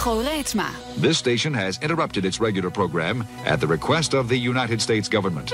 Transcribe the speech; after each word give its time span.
Hugo 0.00 0.22
Reitsma. 0.22 0.70
This 0.96 1.18
station 1.18 1.52
has 1.52 1.78
interrupted 1.82 2.24
its 2.24 2.40
regular 2.40 2.70
program 2.70 3.26
at 3.44 3.60
the 3.60 3.66
request 3.66 4.14
of 4.14 4.30
the 4.30 4.36
United 4.36 4.80
States 4.80 5.10
government. 5.10 5.52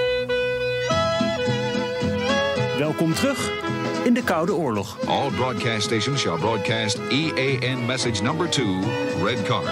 Welkom 2.78 3.12
terug 3.14 3.36
in 4.06 4.14
de 4.14 4.22
Koude 4.22 4.50
Oorlog. 4.50 4.86
All 5.08 5.32
broadcast 5.32 5.86
stations 5.86 6.20
shall 6.20 6.38
broadcast 6.38 7.00
EAN 7.10 7.84
message 7.88 8.22
number 8.22 8.46
two, 8.46 8.80
red 9.18 9.44
card. 9.46 9.68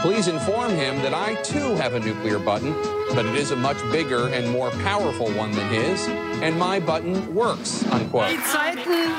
Please 0.00 0.28
inform 0.28 0.70
him 0.70 0.96
that 1.02 1.12
I 1.12 1.34
too 1.42 1.74
have 1.74 1.92
a 1.92 2.00
nuclear 2.00 2.38
button, 2.38 2.72
but 3.14 3.26
it 3.26 3.34
is 3.34 3.50
a 3.50 3.56
much 3.56 3.76
bigger 3.92 4.28
and 4.28 4.50
more 4.50 4.70
powerful 4.82 5.30
one 5.32 5.52
than 5.52 5.68
his, 5.68 6.08
and 6.40 6.58
my 6.58 6.80
button 6.80 7.34
works. 7.34 7.84
Unquote. 7.92 8.30
Die 8.30 8.40
Zeiten, 8.46 9.12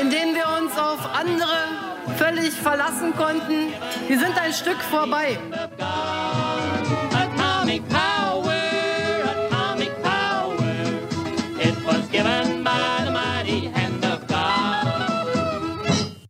in 0.00 0.08
denen 0.08 0.34
wir 0.34 0.48
uns 0.48 0.72
auf 0.78 1.04
andere 1.04 1.87
völlig 2.16 2.52
verlassen 2.52 3.14
konnten, 3.14 3.72
die 4.08 4.16
sind 4.18 4.36
ein 4.38 4.52
Stück 4.52 4.80
vorbei. 4.90 5.38
Atomic 7.12 7.82
power, 7.88 8.52
atomic 9.50 9.92
power. 10.02 10.56
It 11.58 11.84
was 11.84 12.08
given 12.10 12.62
by 12.62 13.04
the 13.04 13.10
mighty 13.10 13.70
hand 13.72 14.04
of 14.04 14.18
God. 14.26 14.38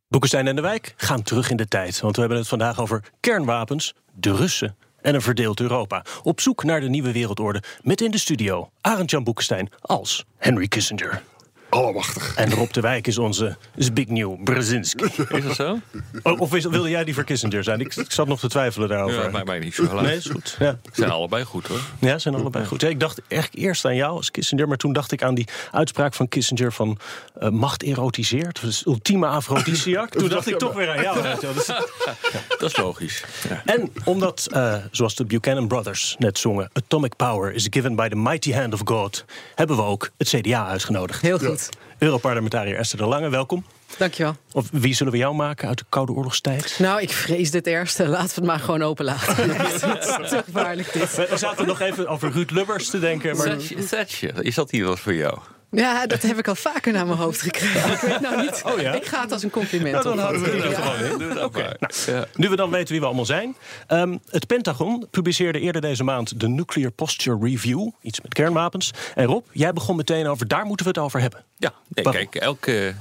Boekenstein 0.08 0.46
en 0.46 0.56
de 0.56 0.62
Wijk 0.62 0.94
gaan 0.96 1.22
terug 1.22 1.50
in 1.50 1.56
de 1.56 1.68
tijd. 1.68 2.00
Want 2.00 2.14
we 2.14 2.20
hebben 2.20 2.38
het 2.38 2.48
vandaag 2.48 2.80
over 2.80 3.04
kernwapens, 3.20 3.94
de 4.12 4.34
Russen 4.34 4.76
en 5.00 5.14
een 5.14 5.22
verdeeld 5.22 5.60
Europa. 5.60 6.04
Op 6.22 6.40
zoek 6.40 6.64
naar 6.64 6.80
de 6.80 6.88
nieuwe 6.88 7.12
wereldorde 7.12 7.62
met 7.82 8.00
in 8.00 8.10
de 8.10 8.18
studio 8.18 8.70
Arend-Jan 8.80 9.24
Boekenstein 9.24 9.70
als 9.80 10.24
Henry 10.36 10.68
Kissinger. 10.68 11.22
Allemachtig. 11.70 12.34
En 12.36 12.50
Rob 12.54 12.70
de 12.72 12.80
Wijk 12.80 13.06
is 13.06 13.18
onze 13.18 13.56
Zbigniew 13.76 14.42
Brzezinski. 14.44 15.04
Is 15.28 15.44
dat 15.44 15.54
zo? 15.54 15.78
Oh, 16.22 16.40
Of 16.40 16.54
is- 16.54 16.64
wilde 16.64 16.88
jij 16.90 17.04
die 17.04 17.14
voor 17.14 17.24
Kissinger 17.24 17.64
zijn? 17.64 17.80
Ik, 17.80 17.96
ik 17.96 18.12
zat 18.12 18.26
nog 18.28 18.40
te 18.40 18.48
twijfelen 18.48 18.88
daarover. 18.88 19.22
Ja, 19.22 19.30
maakt 19.30 19.46
mij 19.46 19.58
niet 19.58 19.74
zo 19.74 20.00
Nee, 20.00 20.16
is 20.16 20.26
goed. 20.26 20.56
Ja. 20.58 20.78
Ze 20.84 20.90
zijn 20.92 21.10
allebei 21.10 21.44
goed 21.44 21.66
hoor. 21.66 21.80
Ja, 21.98 22.18
zijn 22.18 22.34
allebei 22.34 22.66
goed. 22.66 22.80
Ja, 22.80 22.88
ik 22.88 23.00
dacht 23.00 23.20
eigenlijk 23.28 23.62
eerst 23.62 23.84
aan 23.84 23.94
jou 23.96 24.16
als 24.16 24.30
Kissinger, 24.30 24.68
maar 24.68 24.76
toen 24.76 24.92
dacht 24.92 25.12
ik 25.12 25.22
aan 25.22 25.34
die 25.34 25.46
uitspraak 25.72 26.14
van 26.14 26.28
Kissinger 26.28 26.72
van 26.72 26.98
eh, 27.38 27.48
macht 27.48 27.82
erotiseert. 27.82 28.60
Dus 28.60 28.86
ultieme 28.86 29.26
afrodisiac. 29.26 30.10
toen 30.10 30.28
dacht 30.28 30.46
ik 30.46 30.58
toch 30.58 30.74
weer 30.74 30.90
aan 30.90 31.02
jou. 31.02 31.22
weet 31.22 31.40
je 31.40 31.46
wel. 31.46 31.54
Dus- 31.54 31.66
Dat 32.58 32.70
is 32.70 32.76
logisch. 32.76 33.24
Ja. 33.48 33.62
en 33.64 33.92
omdat, 34.04 34.46
eh, 34.52 34.74
zoals 34.90 35.14
de 35.14 35.24
Buchanan 35.24 35.68
Brothers 35.68 36.16
net 36.18 36.38
zongen, 36.38 36.70
atomic 36.72 37.16
power 37.16 37.52
is 37.52 37.66
given 37.70 37.96
by 37.96 38.08
the 38.08 38.16
mighty 38.16 38.52
hand 38.52 38.72
of 38.74 38.80
God, 38.84 39.24
hebben 39.54 39.76
we 39.76 39.82
ook 39.82 40.10
het 40.16 40.28
CDA 40.28 40.66
uitgenodigd. 40.66 41.20
Heel 41.22 41.38
goed. 41.38 41.57
Europarlementariër 41.98 42.76
Esther 42.76 42.98
de 42.98 43.04
Lange, 43.04 43.28
welkom. 43.28 43.64
Dankjewel. 43.98 44.36
Of 44.52 44.68
wie 44.72 44.94
zullen 44.94 45.12
we 45.12 45.18
jou 45.18 45.34
maken 45.34 45.68
uit 45.68 45.78
de 45.78 45.84
Koude 45.88 46.12
Oorlogstijd? 46.12 46.76
Nou, 46.78 47.00
ik 47.00 47.10
vrees 47.10 47.50
dit 47.50 47.66
ergste. 47.66 48.08
Laten 48.08 48.28
we 48.28 48.34
het 48.34 48.44
maar 48.44 48.58
gewoon 48.58 48.82
openlaten. 48.82 49.50
Het 49.56 49.72
is 49.72 49.80
te 50.28 50.42
gevaarlijk 50.44 50.92
dit. 50.92 51.16
We 51.16 51.26
we 51.30 51.36
zaten 51.36 51.66
nog 51.66 51.80
even 51.80 52.08
over 52.08 52.32
Ruud 52.32 52.50
Lubbers 52.50 52.90
te 52.90 52.98
denken. 52.98 53.36
Maar... 53.36 53.56
Thatcher, 53.88 54.44
is 54.44 54.54
dat 54.54 54.70
hier 54.70 54.84
wat 54.84 55.00
voor 55.00 55.14
jou? 55.14 55.38
Ja, 55.70 56.06
dat 56.06 56.22
heb 56.22 56.38
ik 56.38 56.48
al 56.48 56.54
vaker 56.54 56.92
naar 56.92 57.06
mijn 57.06 57.18
hoofd 57.18 57.40
gekregen. 57.42 57.92
Ik 57.92 57.98
weet 58.00 58.20
nou 58.20 58.40
niet. 58.42 58.62
Oh 58.64 58.80
ja? 58.80 58.92
Ik 58.92 59.06
ga 59.06 59.20
het 59.20 59.32
als 59.32 59.42
een 59.42 59.50
compliment 59.50 59.92
Nou, 59.92 60.04
dan 60.04 60.18
houden 60.18 60.42
we 60.42 60.50
er 60.50 60.70
Ja. 60.70 60.80
gewoon 60.80 61.20
in. 61.20 61.28
Het 61.38 61.52
maar. 61.52 61.76
Nou, 62.06 62.26
Nu 62.34 62.48
we 62.48 62.56
dan 62.56 62.70
weten 62.70 62.88
wie 62.88 63.00
we 63.00 63.06
allemaal 63.06 63.24
zijn. 63.26 63.56
Ehm, 63.86 64.16
het 64.30 64.46
Pentagon 64.46 65.06
publiceerde 65.10 65.60
eerder 65.60 65.80
deze 65.80 66.04
maand 66.04 66.40
de 66.40 66.48
Nuclear 66.48 66.90
Posture 66.90 67.38
Review. 67.40 67.88
Iets 68.02 68.20
met 68.20 68.34
kernwapens. 68.34 68.90
En 69.14 69.24
Rob, 69.24 69.44
jij 69.52 69.72
begon 69.72 69.96
meteen 69.96 70.26
over, 70.26 70.48
daar 70.48 70.64
moeten 70.64 70.86
we 70.86 70.92
het 70.92 71.00
over 71.00 71.20
hebben. 71.20 71.44
Ja, 71.56 71.72
nee, 71.88 72.04
kijk, 72.12 72.34
elke 72.34 72.94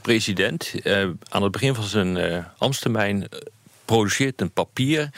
president 0.00 0.72
eh, 0.82 1.06
aan 1.28 1.42
het 1.42 1.52
begin 1.52 1.74
van 1.74 1.84
zijn 1.84 2.16
eh 2.16 2.44
ambtstermijn 2.58 3.28
eh, 3.28 3.38
produceert 3.84 4.40
een 4.40 4.52
papier 4.52 5.10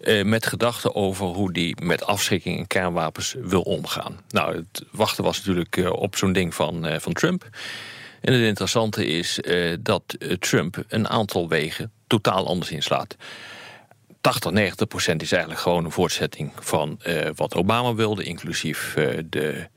eh, 0.00 0.24
met 0.24 0.46
gedachten 0.46 0.94
over 0.94 1.26
hoe 1.26 1.52
die 1.52 1.76
met 1.82 2.04
afschrikking 2.04 2.58
en 2.58 2.66
kernwapens 2.66 3.34
wil 3.38 3.62
omgaan. 3.62 4.20
Nou, 4.28 4.56
het 4.56 4.84
wachten 4.90 5.24
was 5.24 5.38
natuurlijk 5.38 5.76
eh, 5.76 5.92
op 5.92 6.16
zo'n 6.16 6.32
ding 6.32 6.54
van, 6.54 6.86
eh, 6.86 6.98
van 6.98 7.12
Trump. 7.12 7.48
En 8.20 8.32
het 8.32 8.42
interessante 8.42 9.06
is 9.06 9.40
dat 9.80 10.02
Trump 10.38 10.84
een 10.88 11.08
aantal 11.08 11.48
wegen 11.48 11.92
totaal 12.06 12.46
anders 12.46 12.70
inslaat. 12.70 13.16
80, 14.20 14.50
90 14.50 14.86
procent 14.86 15.22
is 15.22 15.32
eigenlijk 15.32 15.62
gewoon 15.62 15.84
een 15.84 15.90
voortzetting 15.90 16.52
van 16.60 17.00
wat 17.34 17.54
Obama 17.54 17.94
wilde, 17.94 18.24
inclusief 18.24 18.94
de 19.26 19.68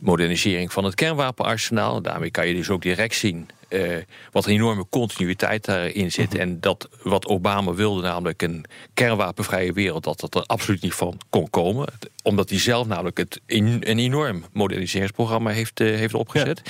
modernisering 0.00 0.72
van 0.72 0.84
het 0.84 0.94
kernwapenarsenaal. 0.94 2.02
Daarmee 2.02 2.30
kan 2.30 2.48
je 2.48 2.54
dus 2.54 2.70
ook 2.70 2.82
direct 2.82 3.14
zien 3.14 3.48
eh, 3.72 3.96
wat 4.30 4.46
een 4.46 4.52
enorme 4.52 4.86
continuïteit 4.90 5.64
daarin 5.64 6.12
zit. 6.12 6.34
En 6.34 6.60
dat 6.60 6.88
wat 7.02 7.26
Obama 7.26 7.74
wilde, 7.74 8.02
namelijk 8.02 8.42
een 8.42 8.64
kernwapenvrije 8.94 9.72
wereld, 9.72 10.04
dat 10.04 10.20
dat 10.20 10.34
er 10.34 10.42
absoluut 10.42 10.82
niet 10.82 10.94
van 10.94 11.20
kon 11.30 11.50
komen. 11.50 11.88
Omdat 12.22 12.50
hij 12.50 12.58
zelf 12.58 12.86
namelijk 12.86 13.18
het 13.18 13.40
een, 13.46 13.90
een 13.90 13.98
enorm 13.98 14.44
moderniseringsprogramma 14.52 15.50
heeft, 15.50 15.80
eh, 15.80 15.86
heeft 15.86 16.14
opgezet. 16.14 16.62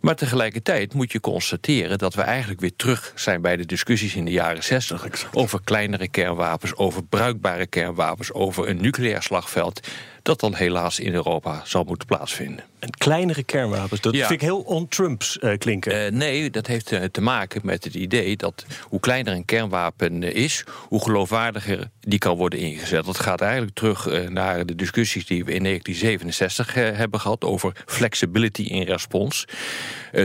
Maar 0.00 0.16
tegelijkertijd 0.16 0.94
moet 0.94 1.12
je 1.12 1.20
constateren 1.20 1.98
dat 1.98 2.14
we 2.14 2.22
eigenlijk 2.22 2.60
weer 2.60 2.76
terug 2.76 3.12
zijn 3.14 3.42
bij 3.42 3.56
de 3.56 3.66
discussies 3.66 4.14
in 4.14 4.24
de 4.24 4.30
jaren 4.30 4.64
60 4.64 5.28
over 5.32 5.60
kleinere 5.64 6.08
kernwapens, 6.08 6.74
over 6.74 7.04
bruikbare 7.04 7.66
kernwapens, 7.66 8.32
over 8.32 8.68
een 8.68 8.80
nucleair 8.80 9.22
slagveld. 9.22 9.80
Dat 10.22 10.40
dan 10.40 10.54
helaas 10.54 11.00
in 11.00 11.14
Europa 11.14 11.60
zal 11.64 11.84
moeten 11.84 12.06
plaatsvinden. 12.06 12.64
En 12.78 12.90
kleinere 12.90 13.42
kernwapens, 13.42 14.00
dat 14.00 14.14
Ja. 14.14 14.26
vind 14.26 14.40
ik 14.40 14.46
heel 14.46 14.60
on-Trumps 14.60 15.38
eh, 15.38 15.58
klinken. 15.58 16.04
Eh, 16.04 16.12
nee, 16.12 16.50
dat 16.50 16.66
heeft 16.66 16.92
eh, 16.92 17.04
te 17.04 17.20
maken 17.20 17.60
met 17.64 17.84
het 17.84 17.94
idee 17.94 18.36
dat 18.36 18.64
hoe 18.88 19.00
kleiner 19.00 19.32
een 19.34 19.44
kernwapen 19.44 20.22
is, 20.22 20.64
hoe 20.88 21.02
geloofwaardiger 21.02 21.90
die 22.00 22.18
kan 22.18 22.36
worden 22.36 22.58
ingezet. 22.58 23.04
Dat 23.04 23.18
gaat 23.20 23.40
eigenlijk 23.40 23.74
terug 23.74 24.28
naar 24.28 24.66
de 24.66 24.74
discussies 24.74 25.26
die 25.26 25.44
we 25.44 25.52
in 25.52 25.62
1967 25.62 26.76
eh, 26.76 26.96
hebben 26.98 27.20
gehad 27.20 27.44
over 27.44 27.72
flexibility 27.86 28.62
in 28.62 28.82
respons. 28.82 29.44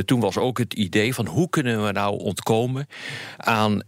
Toen 0.06 0.20
was 0.20 0.38
ook 0.38 0.58
het 0.58 0.74
idee 0.74 1.14
van 1.14 1.26
hoe 1.28 1.50
kunnen 1.50 1.86
we 1.86 1.92
nou 1.92 2.20
ontkomen 2.20 2.88
aan 3.38 3.82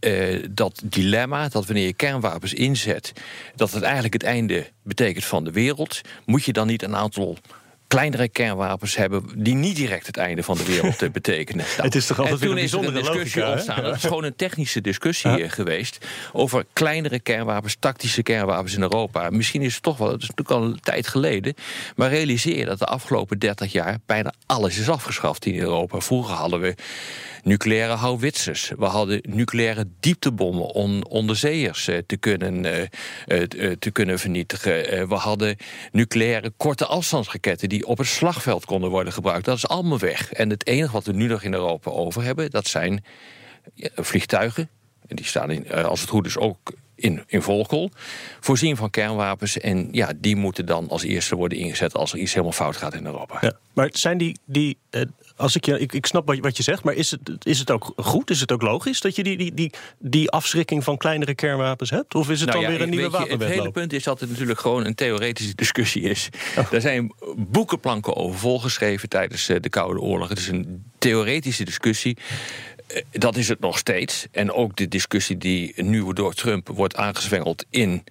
dat 0.50 0.82
dilemma 0.86 1.48
dat 1.50 1.66
wanneer 1.66 1.86
je 1.86 1.94
kernwapens 1.94 2.54
inzet, 2.54 3.14
dat 3.56 3.72
het 3.72 3.84
eigenlijk 3.84 4.14
het 4.14 4.24
einde 4.24 4.68
betekent 4.84 5.26
van 5.26 5.44
de 5.44 5.52
wereld. 5.52 5.99
Moet 6.26 6.44
je 6.44 6.54
dan 6.54 6.68
niet 6.68 6.84
een 6.84 6.96
aantal 6.96 7.38
kleinere 7.90 8.30
kernwapens 8.30 8.96
hebben 8.96 9.24
die 9.36 9.56
niet 9.56 9.76
direct 9.76 10.08
het 10.08 10.18
einde 10.18 10.44
van 10.44 10.58
de 10.58 10.66
wereld 10.66 11.02
eh, 11.02 11.10
betekenen. 11.10 11.66
Nou, 11.66 11.82
Het 11.90 11.96
is 11.96 12.06
toch 12.06 12.20
altijd 12.20 12.42
en 12.42 12.48
toen 12.48 12.58
een 12.58 12.64
is 12.64 12.72
er 12.72 12.84
een 12.84 12.94
discussie 12.94 13.42
logica, 13.42 13.52
ontstaan. 13.52 13.84
Dat 13.84 13.96
is 13.96 14.02
gewoon 14.02 14.24
een 14.24 14.36
technische 14.36 14.82
discussie 14.82 15.50
geweest 15.50 16.06
over 16.32 16.66
kleinere 16.74 17.20
kernwapens, 17.20 17.76
tactische 17.80 18.24
kernwapens 18.24 18.76
in 18.76 18.82
Europa. 18.82 19.30
Misschien 19.30 19.62
is 19.62 19.74
het 19.74 19.84
toch 19.84 19.98
wel, 19.98 20.10
dat 20.10 20.22
is 20.22 20.28
natuurlijk 20.28 20.58
al 20.58 20.64
een 20.64 20.80
tijd 20.80 21.08
geleden, 21.08 21.54
maar 21.96 22.10
realiseer 22.10 22.58
je 22.58 22.66
dat 22.66 22.80
de 22.80 22.86
afgelopen 22.86 23.40
30 23.40 23.72
jaar 23.72 23.98
bijna 24.06 24.34
alles 24.46 24.78
is 24.78 24.90
afgeschaft 24.90 25.46
in 25.46 25.60
Europa. 25.60 26.00
Vroeger 26.00 26.36
hadden 26.36 26.60
we 26.60 26.76
nucleaire 27.44 27.94
houwitsers. 27.94 28.72
We 28.78 28.86
hadden 28.86 29.22
nucleaire 29.28 29.88
dieptebommen 30.00 30.66
om 30.66 31.04
onderzeeërs 31.04 31.88
eh, 31.88 31.98
te, 32.06 32.18
kunnen, 32.18 32.66
eh, 32.66 33.42
te 33.80 33.92
kunnen 33.92 34.20
vernietigen. 34.20 35.08
We 35.08 35.16
hadden 35.16 35.58
nucleaire 35.92 36.52
korte 36.58 36.86
afstandsraketten 36.86 37.70
die 37.70 37.79
op 37.86 37.98
het 37.98 38.08
slagveld 38.08 38.66
konden 38.66 38.90
worden 38.90 39.14
gebruikt. 39.14 39.46
Dat 39.46 39.58
is 39.58 39.68
allemaal 39.68 40.00
weg. 40.00 40.34
En 40.34 40.50
het 40.50 40.68
enige 40.68 40.92
wat 40.92 41.06
we 41.06 41.12
nu 41.12 41.28
nog 41.28 41.44
in 41.44 41.54
Europa 41.54 41.92
over 41.92 42.24
hebben, 42.24 42.52
dat 42.52 42.68
zijn 42.68 43.04
vliegtuigen. 43.96 44.70
En 45.08 45.16
die 45.16 45.26
staan 45.26 45.52
in, 45.52 45.66
eh, 45.66 45.84
als 45.84 46.02
het 46.02 46.10
goed 46.10 46.26
is 46.26 46.38
ook 46.38 46.74
in, 47.00 47.24
in 47.28 47.42
volkel. 47.42 47.92
Voorzien 48.40 48.78
van 48.78 48.90
kernwapens. 48.90 49.58
En 49.58 49.88
ja, 49.92 50.12
die 50.16 50.36
moeten 50.36 50.66
dan 50.66 50.90
als 50.90 51.04
eerste 51.04 51.36
worden 51.36 51.58
ingezet 51.58 51.94
als 51.94 52.14
er 52.14 52.20
iets 52.20 52.32
helemaal 52.32 52.54
fout 52.54 52.78
gaat 52.78 52.94
in 52.94 53.06
Europa. 53.06 53.38
Ja. 53.42 53.52
Maar 53.74 53.90
zijn 53.92 54.18
die, 54.18 54.40
die 54.46 54.78
eh, 54.90 55.02
als 55.36 55.56
ik, 55.56 55.66
je, 55.66 55.80
ik, 55.80 55.94
ik 55.94 56.06
snap 56.06 56.28
wat 56.28 56.36
je, 56.36 56.42
wat 56.42 56.58
je 56.58 56.64
zegt, 56.64 56.84
maar 56.84 56.94
is 56.94 57.12
het, 57.12 57.20
is 57.46 57.60
het 57.60 57.72
ook 57.72 57.94
goed? 57.96 58.30
Is 58.30 58.40
het 58.40 58.52
ook 58.52 58.62
logisch 58.62 59.02
dat 59.02 59.16
je 59.16 59.24
die, 59.24 59.38
die, 59.38 59.54
die, 59.54 59.72
die 60.00 60.30
afschrikking 60.30 60.84
van 60.84 60.98
kleinere 60.98 61.36
kernwapens 61.36 61.90
hebt? 61.90 62.16
Of 62.16 62.30
is 62.30 62.40
het 62.40 62.50
Nou 62.50 62.62
dan 62.62 62.72
ja, 62.72 62.78
weer 62.78 62.88
een 62.88 62.94
nieuwe 62.94 63.12
je, 63.12 63.18
Het 63.18 63.26
hele 63.28 63.38
wapenwetloop? 63.38 63.74
punt 63.74 63.94
is 63.94 64.04
dat 64.04 64.20
het 64.20 64.30
natuurlijk 64.30 64.60
gewoon 64.60 64.86
een 64.86 64.96
theoretische 64.96 65.56
discussie 65.56 66.02
is. 66.02 66.30
Er 66.72 66.82
zijn 66.82 67.14
boekenplanken 67.36 68.16
over 68.16 68.40
volgeschreven 68.40 69.10
tijdens 69.10 69.50
eh, 69.50 69.58
de 69.62 69.70
Koude 69.70 70.00
Oorlog. 70.00 70.30
Het 70.30 70.38
is 70.38 70.48
een 70.48 70.84
theoretische 70.98 71.64
discussie. 71.64 72.18
Eh, 72.90 73.02
dat 73.12 73.36
is 73.36 73.48
het 73.48 73.60
nog 73.60 73.78
steeds. 73.78 74.28
En 74.32 74.52
ook 74.52 74.76
de 74.76 74.88
discussie 74.88 75.38
die 75.38 75.84
nu 75.84 76.14
door 76.14 76.34
Trump 76.34 76.68
wordt 76.68 76.96
aangezwengeld 76.96 77.66
in, 77.70 78.04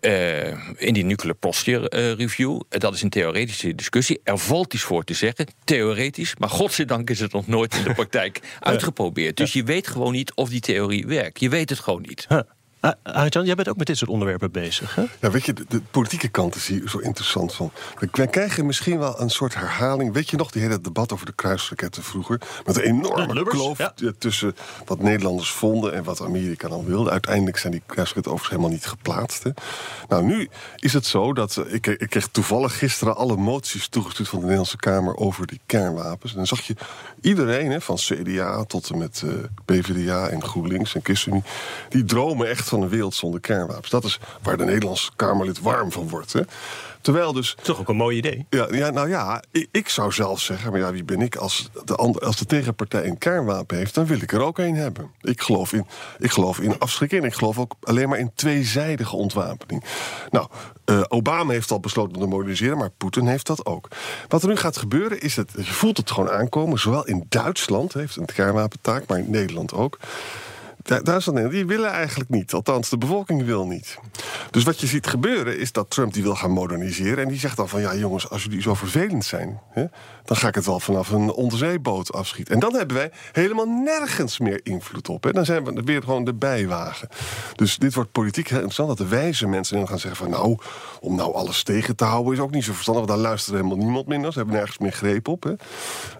eh, 0.00 0.48
in 0.76 0.94
die 0.94 1.04
nuclear 1.04 1.34
posture 1.34 1.88
eh, 1.88 2.12
review. 2.12 2.60
Dat 2.68 2.94
is 2.94 3.02
een 3.02 3.10
theoretische 3.10 3.74
discussie. 3.74 4.20
Er 4.24 4.38
valt 4.38 4.74
iets 4.74 4.82
voor 4.82 5.04
te 5.04 5.14
zeggen, 5.14 5.46
theoretisch. 5.64 6.36
Maar 6.38 6.48
godzijdank 6.48 7.10
is 7.10 7.20
het 7.20 7.32
nog 7.32 7.46
nooit 7.46 7.74
in 7.74 7.84
de 7.84 7.94
praktijk 8.02 8.40
uitgeprobeerd. 8.60 9.36
Dus 9.36 9.52
je 9.52 9.64
weet 9.64 9.86
gewoon 9.86 10.12
niet 10.12 10.34
of 10.34 10.48
die 10.48 10.60
theorie 10.60 11.06
werkt. 11.06 11.40
Je 11.40 11.48
weet 11.48 11.70
het 11.70 11.78
gewoon 11.78 12.02
niet. 12.02 12.26
Huh. 12.28 12.40
Ah, 12.84 12.92
Arjan, 13.02 13.44
jij 13.44 13.54
bent 13.54 13.68
ook 13.68 13.76
met 13.76 13.86
dit 13.86 13.96
soort 13.98 14.10
onderwerpen 14.10 14.50
bezig, 14.50 14.94
hè? 14.94 15.04
Ja, 15.20 15.30
weet 15.30 15.44
je, 15.46 15.52
de, 15.52 15.64
de 15.68 15.80
politieke 15.90 16.28
kant 16.28 16.54
is 16.54 16.66
hier 16.66 16.88
zo 16.88 16.98
interessant 16.98 17.54
van. 17.54 17.70
We- 17.98 18.08
Wij 18.12 18.26
krijgen 18.26 18.66
misschien 18.66 18.98
wel 18.98 19.20
een 19.20 19.30
soort 19.30 19.54
herhaling. 19.54 20.12
Weet 20.12 20.30
je 20.30 20.36
nog, 20.36 20.50
die 20.50 20.62
hele 20.62 20.80
debat 20.80 21.12
over 21.12 21.26
de 21.26 21.32
kruisraketten 21.32 22.02
vroeger? 22.02 22.40
Met 22.66 22.76
een 22.76 22.82
enorme 22.82 23.34
Lubbers, 23.34 23.56
kloof 23.56 23.78
ja. 23.78 23.92
eh, 23.96 24.08
tussen 24.18 24.56
wat 24.86 24.98
Nederlanders 25.00 25.50
vonden 25.50 25.94
en 25.94 26.04
wat 26.04 26.20
Amerika 26.20 26.68
dan 26.68 26.84
wilde. 26.84 27.10
Uiteindelijk 27.10 27.56
zijn 27.58 27.72
die 27.72 27.82
kruisraketten 27.86 28.32
overigens 28.32 28.58
helemaal 28.60 28.78
niet 28.78 28.86
geplaatst. 28.96 29.42
Hè. 29.42 29.50
Nou, 30.08 30.24
nu 30.24 30.48
is 30.76 30.92
het 30.92 31.06
zo 31.06 31.32
dat... 31.32 31.56
eh, 31.56 31.74
ik, 31.74 31.86
ik 31.86 32.10
kreeg 32.10 32.26
toevallig 32.28 32.78
gisteren 32.78 33.16
alle 33.16 33.36
moties 33.36 33.88
toegestuurd 33.88 34.28
van 34.28 34.38
de 34.38 34.44
Nederlandse 34.44 34.76
Kamer 34.76 35.16
over 35.16 35.46
die 35.46 35.60
kernwapens. 35.66 36.30
En 36.30 36.36
dan 36.36 36.46
zag 36.46 36.60
je 36.60 36.74
iedereen, 37.20 37.70
hè, 37.70 37.80
van 37.80 37.96
CDA 37.96 38.64
tot 38.64 38.90
en 38.90 38.98
met 38.98 39.22
eh 39.24 39.30
PvdA 39.64 40.28
en 40.28 40.42
GroenLinks 40.44 40.94
en 40.94 41.00
ChristenUnie... 41.04 41.44
die 41.88 42.04
dromen 42.04 42.48
echt 42.48 42.70
van 42.72 42.82
een 42.82 42.88
wereld 42.88 43.14
zonder 43.14 43.40
kernwapens. 43.40 43.90
Dat 43.90 44.04
is 44.04 44.20
waar 44.42 44.56
de 44.56 44.64
Nederlandse 44.64 45.10
Kamerlid 45.16 45.60
warm 45.60 45.92
van 45.92 46.08
wordt. 46.08 46.32
Hè. 46.32 46.40
Terwijl 47.00 47.32
dus 47.32 47.56
Toch 47.62 47.80
ook 47.80 47.88
een 47.88 47.96
mooi 47.96 48.16
idee. 48.16 48.46
ja, 48.50 48.66
ja, 48.70 48.90
nou 48.90 49.08
ja, 49.08 49.42
ik, 49.50 49.68
ik 49.70 49.88
zou 49.88 50.12
zelf 50.12 50.40
zeggen, 50.40 50.70
maar 50.70 50.80
ja, 50.80 50.92
wie 50.92 51.04
ben 51.04 51.20
ik? 51.20 51.36
Als 51.36 51.70
de, 51.84 51.94
ander, 51.94 52.22
als 52.22 52.36
de 52.36 52.46
tegenpartij 52.46 53.06
een 53.06 53.18
kernwapen 53.18 53.76
heeft, 53.76 53.94
dan 53.94 54.06
wil 54.06 54.20
ik 54.20 54.32
er 54.32 54.40
ook 54.40 54.58
een 54.58 54.74
hebben. 54.74 55.10
Ik 55.20 55.42
geloof 55.42 55.72
in, 55.72 55.86
ik 56.18 56.30
geloof 56.30 56.60
in 56.60 56.78
afschrikking 56.78 57.24
ik 57.24 57.34
geloof 57.34 57.58
ook 57.58 57.74
alleen 57.82 58.08
maar 58.08 58.18
in 58.18 58.30
tweezijdige 58.34 59.16
ontwapening. 59.16 59.84
Nou, 60.30 60.46
eh, 60.84 61.00
Obama 61.08 61.52
heeft 61.52 61.70
al 61.70 61.80
besloten 61.80 62.14
om 62.14 62.20
te 62.20 62.28
moderniseren, 62.28 62.78
maar 62.78 62.90
Poetin 62.90 63.26
heeft 63.26 63.46
dat 63.46 63.66
ook. 63.66 63.88
Wat 64.28 64.42
er 64.42 64.48
nu 64.48 64.56
gaat 64.56 64.76
gebeuren 64.76 65.20
is 65.20 65.34
dat 65.34 65.50
je 65.56 65.72
voelt 65.72 65.96
het 65.96 66.10
gewoon 66.10 66.30
aankomen, 66.30 66.78
zowel 66.78 67.06
in 67.06 67.26
Duitsland 67.28 67.92
heeft 67.92 68.16
een 68.16 68.26
kernwapentaak, 68.26 69.06
maar 69.06 69.18
in 69.18 69.30
Nederland 69.30 69.72
ook. 69.72 69.98
Du- 70.82 71.02
Duitsland 71.02 71.38
en 71.38 71.48
die 71.48 71.66
willen 71.66 71.90
eigenlijk 71.90 72.30
niet. 72.30 72.52
Althans, 72.52 72.88
de 72.88 72.98
bevolking 72.98 73.44
wil 73.44 73.66
niet. 73.66 73.98
Dus 74.50 74.64
wat 74.64 74.80
je 74.80 74.86
ziet 74.86 75.06
gebeuren 75.06 75.58
is 75.58 75.72
dat 75.72 75.90
Trump 75.90 76.12
die 76.12 76.22
wil 76.22 76.34
gaan 76.34 76.50
moderniseren. 76.50 77.22
En 77.24 77.28
die 77.28 77.38
zegt 77.38 77.56
dan 77.56 77.68
van 77.68 77.80
ja 77.80 77.94
jongens, 77.94 78.30
als 78.30 78.42
jullie 78.42 78.62
zo 78.62 78.74
vervelend 78.74 79.24
zijn... 79.24 79.60
Hè, 79.70 79.84
dan 80.24 80.36
ga 80.36 80.48
ik 80.48 80.54
het 80.54 80.66
wel 80.66 80.80
vanaf 80.80 81.10
een 81.10 81.30
onderzeeboot 81.30 82.12
afschieten. 82.12 82.54
En 82.54 82.60
dan 82.60 82.74
hebben 82.74 82.96
wij 82.96 83.10
helemaal 83.32 83.66
nergens 83.66 84.38
meer 84.38 84.60
invloed 84.62 85.08
op. 85.08 85.24
Hè. 85.24 85.32
Dan 85.32 85.44
zijn 85.44 85.64
we 85.64 85.82
weer 85.84 86.02
gewoon 86.02 86.24
de 86.24 86.34
bijwagen. 86.34 87.08
Dus 87.54 87.76
dit 87.76 87.94
wordt 87.94 88.12
politiek 88.12 88.48
heel 88.48 88.56
interessant. 88.56 88.88
Dat 88.88 88.98
de 88.98 89.14
wijze 89.14 89.46
mensen 89.46 89.76
dan 89.76 89.88
gaan 89.88 89.98
zeggen 89.98 90.24
van 90.24 90.30
nou... 90.30 90.58
om 91.00 91.16
nou 91.16 91.34
alles 91.34 91.62
tegen 91.62 91.96
te 91.96 92.04
houden 92.04 92.32
is 92.32 92.38
ook 92.38 92.50
niet 92.50 92.64
zo 92.64 92.72
verstandig. 92.72 93.04
Want 93.06 93.18
daar 93.18 93.28
luistert 93.28 93.56
helemaal 93.56 93.76
niemand 93.76 94.06
minder. 94.06 94.32
Ze 94.32 94.38
hebben 94.38 94.56
nergens 94.56 94.78
meer 94.78 94.92
greep 94.92 95.28
op. 95.28 95.42
Hè. 95.42 95.52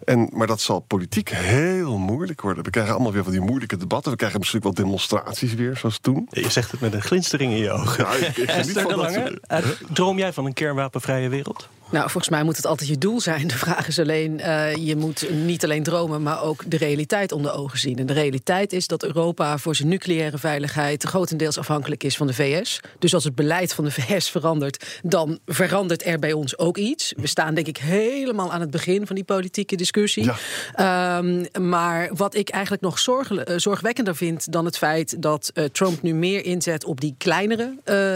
En, 0.05 0.29
maar 0.33 0.47
dat 0.47 0.61
zal 0.61 0.81
politiek 0.81 1.29
heel 1.29 1.99
moeilijk 1.99 2.41
worden. 2.41 2.65
We 2.65 2.71
krijgen 2.71 2.95
allemaal 2.95 3.13
weer 3.13 3.23
van 3.23 3.33
die 3.33 3.41
moeilijke 3.41 3.77
debatten. 3.77 4.11
We 4.11 4.19
krijgen 4.19 4.41
misschien 4.53 4.75
wel 4.75 4.87
demonstraties 4.87 5.55
weer, 5.55 5.77
zoals 5.77 5.99
toen. 5.99 6.27
Je 6.31 6.51
zegt 6.51 6.71
het 6.71 6.81
met 6.81 6.93
een 6.93 7.03
glinstering 7.03 7.53
in 7.53 7.59
je 7.59 7.71
ogen. 7.71 8.05
Ja, 8.05 8.13
ik, 8.13 8.21
ik 8.21 8.33
geniet 8.35 8.49
Esther 8.49 8.83
van 8.83 8.91
dat 8.91 8.99
Lange, 8.99 9.41
eh, 9.47 9.59
droom 9.93 10.19
jij 10.19 10.33
van 10.33 10.47
een 10.47 10.53
kernwapenvrije 10.53 11.29
wereld? 11.29 11.69
Nou, 11.93 12.05
volgens 12.05 12.29
mij 12.29 12.43
moet 12.43 12.57
het 12.57 12.67
altijd 12.67 12.89
je 12.89 12.99
doel 12.99 13.21
zijn. 13.21 13.47
De 13.47 13.59
vraag 13.59 13.89
is 13.89 13.99
alleen, 13.99 14.41
eh, 14.41 14.75
je 14.75 14.97
moet 14.97 15.31
niet 15.31 15.65
alleen 15.65 15.83
dromen, 15.83 16.23
maar 16.23 16.43
ook 16.43 16.63
de 16.71 16.77
realiteit 16.77 17.33
onder 17.33 17.53
ogen 17.53 17.79
zien. 17.79 17.99
En 17.99 18.07
de 18.07 18.13
realiteit 18.13 18.73
is 18.73 18.87
dat 18.87 19.05
Europa 19.05 19.59
voor 19.59 19.77
zijn 19.77 19.89
nucleaire 19.89 20.39
veiligheid 20.39 21.03
grotendeels 21.03 21.59
afhankelijk 21.59 22.05
is 22.05 22.17
van 22.17 22.27
de 22.27 22.35
VS. 22.35 22.81
Dus 22.99 23.15
als 23.15 23.25
het 23.25 23.35
beleid 23.35 23.75
van 23.75 23.85
de 23.85 23.91
VS 24.01 24.31
verandert, 24.31 25.01
dan 25.03 25.39
verandert 25.47 26.07
er 26.07 26.19
bij 26.19 26.33
ons 26.33 26.59
ook 26.59 26.77
iets. 26.77 27.13
We 27.17 27.27
staan 27.27 27.55
denk 27.55 27.67
ik 27.67 27.77
helemaal 27.77 28.53
aan 28.53 28.61
het 28.61 28.71
begin 28.71 29.07
van 29.07 29.15
die 29.15 29.25
politieke 29.25 29.77
discussie. 29.77 30.31
Ehm, 30.75 31.45
maar 31.61 32.11
wat 32.15 32.35
ik 32.35 32.49
eigenlijk 32.49 32.83
nog 32.83 32.99
eh, 32.99 33.57
zorgwekkender 33.57 34.17
vind 34.17 34.53
dan 34.53 34.65
het 34.65 34.79
feit 34.79 35.23
dat 35.23 35.51
eh, 35.55 35.65
Trump 35.65 36.03
nu 36.03 36.15
meer 36.15 36.45
inzet 36.45 36.85
op 36.85 37.01
die 37.01 37.15
kleinere 37.19 37.75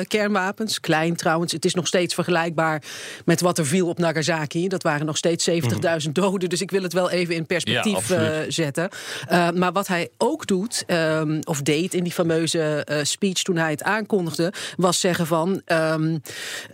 kernwapens. 0.09 0.81
Klein 0.81 1.17
trouwens, 1.17 1.53
het 1.53 1.65
is 1.65 1.75
nog 1.75 1.87
steeds 1.87 2.15
vergelijkbaar 2.15 2.83
met 3.25 3.41
wat 3.41 3.59
er 3.59 3.66
viel 3.67 3.89
op 3.89 3.99
Nagasaki. 3.99 4.69
Dat 4.69 4.83
waren 4.83 5.07
nog 5.07 5.17
steeds 5.17 5.51
70.000 5.51 6.13
doden. 6.13 6.49
Dus 6.49 6.61
ik 6.61 6.71
wil 6.71 6.83
het 6.83 6.93
wel 6.93 7.11
even 7.11 7.35
in 7.35 7.47
perspectief 7.47 8.09
Ja, 8.09 8.31
eh, 8.31 8.45
zetten. 8.49 8.89
Uh, 9.33 9.51
maar 9.51 9.73
wat 9.73 9.87
hij 9.87 10.09
ook 10.19 10.47
doet, 10.47 10.85
um, 10.87 11.41
of 11.45 11.63
deed 11.63 11.95
in 11.95 12.03
die 12.03 12.13
fameuze 12.13 12.87
uh, 12.91 12.99
speech 13.03 13.43
toen 13.43 13.57
hij 13.57 13.71
het 13.71 13.83
aankondigde, 13.83 14.53
was 14.77 15.01
zeggen 15.01 15.27
van. 15.27 15.63
Um, 15.67 16.23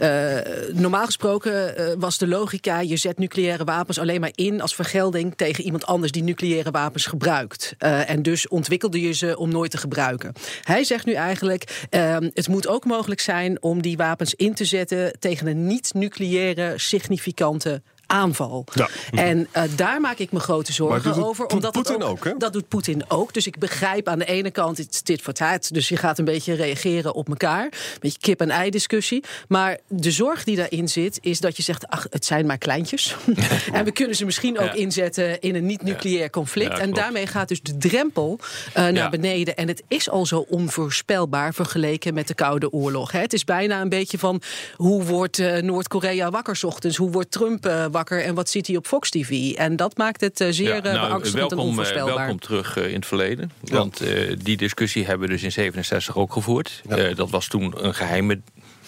uh, 0.00 0.38
normaal 0.72 1.04
gesproken 1.04 1.74
was 1.98 2.18
de 2.18 2.28
logica: 2.28 2.80
je 2.80 2.96
zet 2.96 3.18
nucleaire 3.18 3.64
wapens 3.64 3.98
alleen 3.98 4.20
maar 4.20 4.32
in 4.34 4.60
als 4.60 4.74
vergelding 4.74 5.36
tegen 5.36 5.64
iemand 5.64 5.86
anders 5.86 6.12
die 6.12 6.22
nucleaire 6.22 6.70
wapens 6.70 7.06
gebruikt. 7.06 7.74
En 7.78 8.22
dus 8.22 8.48
ontwikkelde 8.48 9.00
je 9.00 9.12
ze 9.12 9.38
om 9.38 9.50
nooit 9.50 9.70
te 9.70 9.78
gebruiken. 9.78 10.32
Hij 10.62 10.84
zegt 10.84 11.06
nu 11.06 11.12
eigenlijk: 11.12 11.86
um, 11.90 12.30
het 12.34 12.48
moet 12.48 12.68
ook 12.68 12.84
mogelijk 12.84 13.20
zijn 13.20 13.62
om 13.62 13.82
die 13.82 13.96
wapens 13.96 14.34
in 14.34 14.54
te 14.54 14.64
zetten 14.64 15.16
tegen 15.18 15.46
een 15.46 15.66
niet-nucleaire 15.66 16.74
significante 16.88 17.82
aanval. 18.12 18.64
Ja. 18.74 18.88
En 19.10 19.48
uh, 19.56 19.62
daar 19.76 20.00
maak 20.00 20.18
ik 20.18 20.32
me 20.32 20.40
grote 20.40 20.72
zorgen 20.72 21.14
over. 21.24 21.46
Omdat 21.46 21.74
het 21.74 21.84
Poetin 21.84 22.02
ook? 22.02 22.40
Dat 22.40 22.52
doet 22.52 22.68
Poetin 22.68 23.04
ook. 23.08 23.34
Dus 23.34 23.46
ik 23.46 23.58
begrijp 23.58 24.08
aan 24.08 24.18
de 24.18 24.24
ene 24.24 24.50
kant, 24.50 24.78
het 24.78 24.92
is 24.94 25.02
dit 25.02 25.22
voor 25.22 25.32
taart. 25.32 25.74
Dus 25.74 25.88
je 25.88 25.96
gaat 25.96 26.18
een 26.18 26.24
beetje 26.24 26.54
reageren 26.54 27.14
op 27.14 27.28
elkaar. 27.28 27.64
Een 27.64 27.98
beetje 28.00 28.18
kip-en-ei 28.20 28.70
discussie. 28.70 29.24
Maar 29.48 29.78
de 29.88 30.10
zorg 30.10 30.44
die 30.44 30.56
daarin 30.56 30.88
zit, 30.88 31.18
is 31.20 31.40
dat 31.40 31.56
je 31.56 31.62
zegt... 31.62 31.88
ach, 31.88 32.06
het 32.10 32.24
zijn 32.24 32.46
maar 32.46 32.58
kleintjes. 32.58 33.16
en 33.72 33.84
we 33.84 33.92
kunnen 33.92 34.16
ze 34.16 34.24
misschien 34.24 34.58
ook 34.58 34.66
Ja. 34.66 34.72
inzetten 34.72 35.40
in 35.40 35.54
een 35.54 35.66
niet-nucleair 35.66 36.30
conflict. 36.30 36.78
En 36.78 36.92
daarmee 36.92 37.26
gaat 37.26 37.48
dus 37.48 37.62
de 37.62 37.76
drempel 37.78 38.38
uh, 38.76 38.86
naar 38.88 39.10
beneden. 39.10 39.56
En 39.56 39.68
het 39.68 39.82
is 39.88 40.10
al 40.10 40.26
zo 40.26 40.46
onvoorspelbaar 40.48 41.54
vergeleken 41.54 42.14
met 42.14 42.28
de 42.28 42.34
Koude 42.34 42.72
Oorlog. 42.72 43.12
Hè. 43.12 43.20
Het 43.20 43.32
is 43.32 43.44
bijna 43.44 43.80
een 43.80 43.88
beetje 43.88 44.18
van... 44.18 44.42
hoe 44.76 45.04
wordt 45.04 45.38
uh, 45.38 45.56
Noord-Korea 45.56 46.30
wakker 46.30 46.56
's 46.56 46.64
ochtends? 46.64 46.96
Hoe 46.96 47.10
wordt 47.10 47.30
Trump 47.30 47.66
uh, 47.66 47.86
wakker? 48.08 48.28
En 48.28 48.34
wat 48.34 48.48
ziet 48.48 48.66
hij 48.66 48.76
op 48.76 48.86
Fox 48.86 49.10
TV? 49.10 49.52
En 49.52 49.76
dat 49.76 49.96
maakt 49.96 50.20
het 50.20 50.40
uh, 50.40 50.48
zeer 50.50 50.68
Ja, 50.68 50.74
ja, 50.74 50.80
nou, 50.82 51.06
beangstigend 51.06 51.34
en 51.34 51.38
welkom, 51.38 51.58
eh, 51.58 51.64
onvoorspelbaar. 51.64 52.16
welkom 52.16 52.38
terug 52.38 52.76
eh, 52.76 52.88
in 52.88 52.94
het 52.94 53.06
verleden. 53.06 53.52
Want 53.60 54.00
eh, 54.00 54.36
die 54.42 54.56
discussie 54.56 55.04
hebben 55.04 55.26
we 55.26 55.32
dus 55.32 55.42
in 55.42 55.52
67 55.52 56.16
ook 56.16 56.32
gevoerd. 56.32 56.82
Eh, 56.88 57.14
dat 57.14 57.30
was 57.30 57.48
toen 57.48 57.84
een 57.84 57.94
geheime 57.94 58.40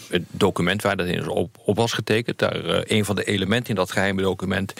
eh, 0.08 0.20
document 0.30 0.82
waar 0.82 0.96
dat 0.96 1.06
in 1.06 1.28
op, 1.28 1.56
op 1.64 1.76
was 1.76 1.92
getekend. 1.92 2.38
Daar, 2.38 2.64
eh, 2.64 2.96
een 2.96 3.04
van 3.04 3.16
de 3.16 3.24
elementen 3.24 3.68
in 3.68 3.74
dat 3.74 3.92
geheime 3.92 4.22
document 4.22 4.72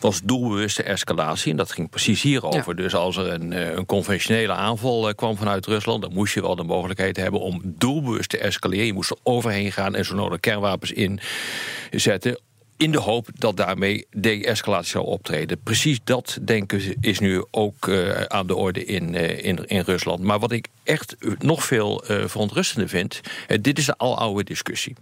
was 0.00 0.20
doelbewuste 0.24 0.82
escalatie. 0.82 1.50
En 1.50 1.56
dat 1.56 1.72
ging 1.72 1.90
precies 1.90 2.22
hierover. 2.22 2.76
Dus 2.76 2.94
als 2.94 3.16
er 3.16 3.32
een, 3.32 3.52
eh, 3.52 3.72
een 3.72 3.86
conventionele 3.86 4.52
aanval 4.52 5.08
eh, 5.08 5.14
kwam 5.14 5.36
vanuit 5.36 5.66
Rusland... 5.66 6.02
dan 6.02 6.12
moest 6.12 6.34
je 6.34 6.40
wel 6.40 6.56
de 6.56 6.62
mogelijkheid 6.62 7.16
hebben 7.16 7.40
om 7.40 7.60
doelbewust 7.64 8.28
te 8.28 8.38
escaleren. 8.38 8.86
Je 8.86 8.92
moest 8.92 9.10
er 9.10 9.16
overheen 9.22 9.72
gaan 9.72 9.94
en 9.94 10.04
zo 10.04 10.14
nodig 10.14 10.40
kernwapens 10.40 10.92
inzetten 11.90 12.38
in 12.76 12.92
de 12.92 12.98
hoop 12.98 13.28
dat 13.34 13.56
daarmee 13.56 14.06
de-escalatie 14.10 14.90
zou 14.90 15.04
optreden. 15.04 15.60
Precies 15.62 15.98
dat, 16.04 16.38
denken 16.42 16.94
is 17.00 17.18
nu 17.18 17.44
ook 17.50 17.86
uh, 17.86 18.20
aan 18.22 18.46
de 18.46 18.54
orde 18.54 18.84
in, 18.84 19.14
uh, 19.14 19.44
in, 19.44 19.66
in 19.66 19.80
Rusland. 19.80 20.22
Maar 20.22 20.38
wat 20.38 20.52
ik 20.52 20.68
echt 20.82 21.16
nog 21.38 21.64
veel 21.64 22.04
uh, 22.10 22.26
verontrustender 22.26 22.88
vind... 22.88 23.20
dit 23.60 23.78
is 23.78 23.86
een 23.86 23.96
aloude 23.96 24.44
discussie. 24.44 24.96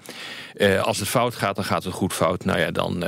als 0.83 0.99
het 0.99 1.09
fout 1.09 1.35
gaat, 1.35 1.57
dan 1.57 1.64
gaat 1.64 1.85
het 1.85 1.93
goed 1.93 2.12
fout. 2.12 2.45
Nou 2.45 2.59
ja, 2.59 2.71
dan, 2.71 3.05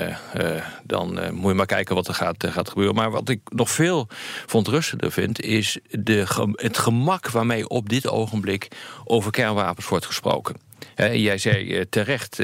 dan 0.84 1.34
moet 1.34 1.50
je 1.50 1.54
maar 1.54 1.66
kijken 1.66 1.94
wat 1.94 2.08
er 2.08 2.14
gaat, 2.14 2.46
gaat 2.48 2.68
gebeuren. 2.68 2.94
Maar 2.94 3.10
wat 3.10 3.28
ik 3.28 3.40
nog 3.44 3.70
veel 3.70 4.08
verontrustender 4.46 5.12
vind... 5.12 5.40
is 5.40 5.78
de, 5.90 6.52
het 6.52 6.78
gemak 6.78 7.30
waarmee 7.30 7.68
op 7.68 7.88
dit 7.88 8.08
ogenblik 8.08 8.68
over 9.04 9.30
kernwapens 9.30 9.88
wordt 9.88 10.06
gesproken. 10.06 10.56
jij 10.96 11.38
zei 11.38 11.88
terecht... 11.88 12.40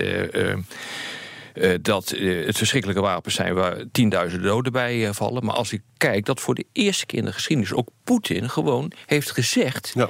Uh, 1.54 1.74
dat 1.82 2.12
uh, 2.12 2.46
het 2.46 2.56
verschrikkelijke 2.56 3.02
wapens 3.02 3.34
zijn 3.34 3.54
waar 3.54 3.84
tienduizenden 3.92 4.48
doden 4.48 4.72
bij 4.72 4.96
uh, 4.96 5.12
vallen. 5.12 5.44
Maar 5.44 5.54
als 5.54 5.72
ik 5.72 5.82
kijk 5.96 6.24
dat 6.24 6.40
voor 6.40 6.54
de 6.54 6.66
eerste 6.72 7.06
keer 7.06 7.18
in 7.18 7.24
de 7.24 7.32
geschiedenis 7.32 7.72
ook 7.72 7.88
Poetin 8.04 8.50
gewoon 8.50 8.92
heeft 9.06 9.30
gezegd. 9.30 9.92
Ja. 9.94 10.08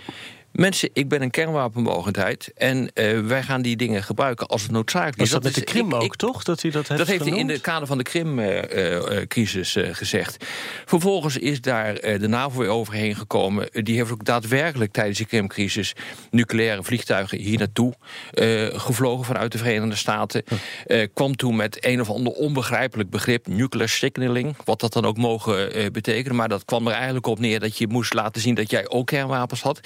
Mensen, 0.53 0.91
ik 0.93 1.09
ben 1.09 1.23
een 1.23 1.31
kernwapenmogendheid. 1.31 2.53
En 2.57 2.91
eh, 2.95 3.21
wij 3.21 3.43
gaan 3.43 3.63
die 3.63 3.77
dingen 3.77 4.03
gebruiken 4.03 4.47
als 4.47 4.63
het 4.63 4.71
noodzakelijk 4.71 5.17
Was 5.19 5.27
is. 5.27 5.33
dat 5.33 5.43
met 5.43 5.55
de 5.55 5.61
is- 5.65 5.73
Krim 5.73 5.87
ik- 5.89 5.95
ook, 5.95 6.03
ik- 6.03 6.15
toch? 6.17 6.43
Dat 6.43 6.63
hij 6.63 6.71
dat 6.71 6.89
heeft 6.89 7.01
dat 7.01 7.09
heeft 7.11 7.25
hij 7.31 7.39
in 7.39 7.49
het 7.49 7.61
kader 7.61 7.87
van 7.87 7.99
de 7.99 8.05
Krim-crisis 8.05 9.77
gezegd. 9.93 10.45
Vervolgens 10.85 11.37
is 11.37 11.61
daar 11.61 11.95
eh, 11.95 12.21
de 12.21 12.29
NAVO 12.29 12.59
weer 12.59 12.69
overheen 12.69 13.17
gekomen. 13.17 13.71
Eh, 13.71 13.83
Die 13.85 13.97
heeft 13.97 14.11
ook 14.11 14.25
daadwerkelijk 14.25 14.93
tijdens 14.93 15.19
de 15.19 15.25
Krim-crisis 15.25 15.93
nucleaire 16.31 16.83
vliegtuigen 16.83 17.39
hier 17.39 17.59
naartoe 17.59 17.95
eh, 18.33 18.67
gevlogen 18.81 19.25
vanuit 19.25 19.53
de 19.53 19.59
Verenigde 19.59 19.97
Staten. 19.97 20.43
Eh, 20.87 21.07
kwam 21.15 21.37
toen 21.37 21.57
met 21.57 21.85
een 21.87 22.01
of 22.01 22.11
ander 22.11 22.33
onbegrijpelijk 22.33 23.11
begrip, 23.11 23.47
nuclear 23.47 23.89
signaling, 23.89 24.57
wat 24.65 24.81
dat 24.81 24.93
dan 24.93 25.05
ook 25.05 25.17
mogen 25.17 25.73
eh, 25.73 25.91
betekenen. 25.91 26.37
Maar 26.37 26.49
dat 26.49 26.65
kwam 26.65 26.87
er 26.87 26.93
eigenlijk 26.95 27.27
op 27.27 27.39
neer 27.39 27.61
dat 27.61 27.79
je 27.79 27.87
moest 27.89 28.15
laten 28.15 28.41
zien 28.43 28.55
dat 28.55 28.71
jij 28.71 28.89
ook 28.89 29.07
kernwapens 29.07 29.63
had. 29.63 29.81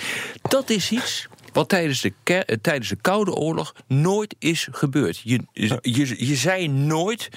Dat 0.54 0.70
is 0.70 0.90
iets 0.90 1.26
wat 1.52 1.68
tijdens 1.68 2.00
de, 2.00 2.12
eh, 2.24 2.40
tijdens 2.62 2.88
de 2.88 2.96
Koude 2.96 3.34
Oorlog 3.34 3.74
nooit 3.86 4.34
is 4.38 4.68
gebeurd. 4.70 5.18
Je, 5.18 5.40
je, 5.52 6.26
je 6.26 6.34
zei 6.34 6.68
nooit, 6.68 7.28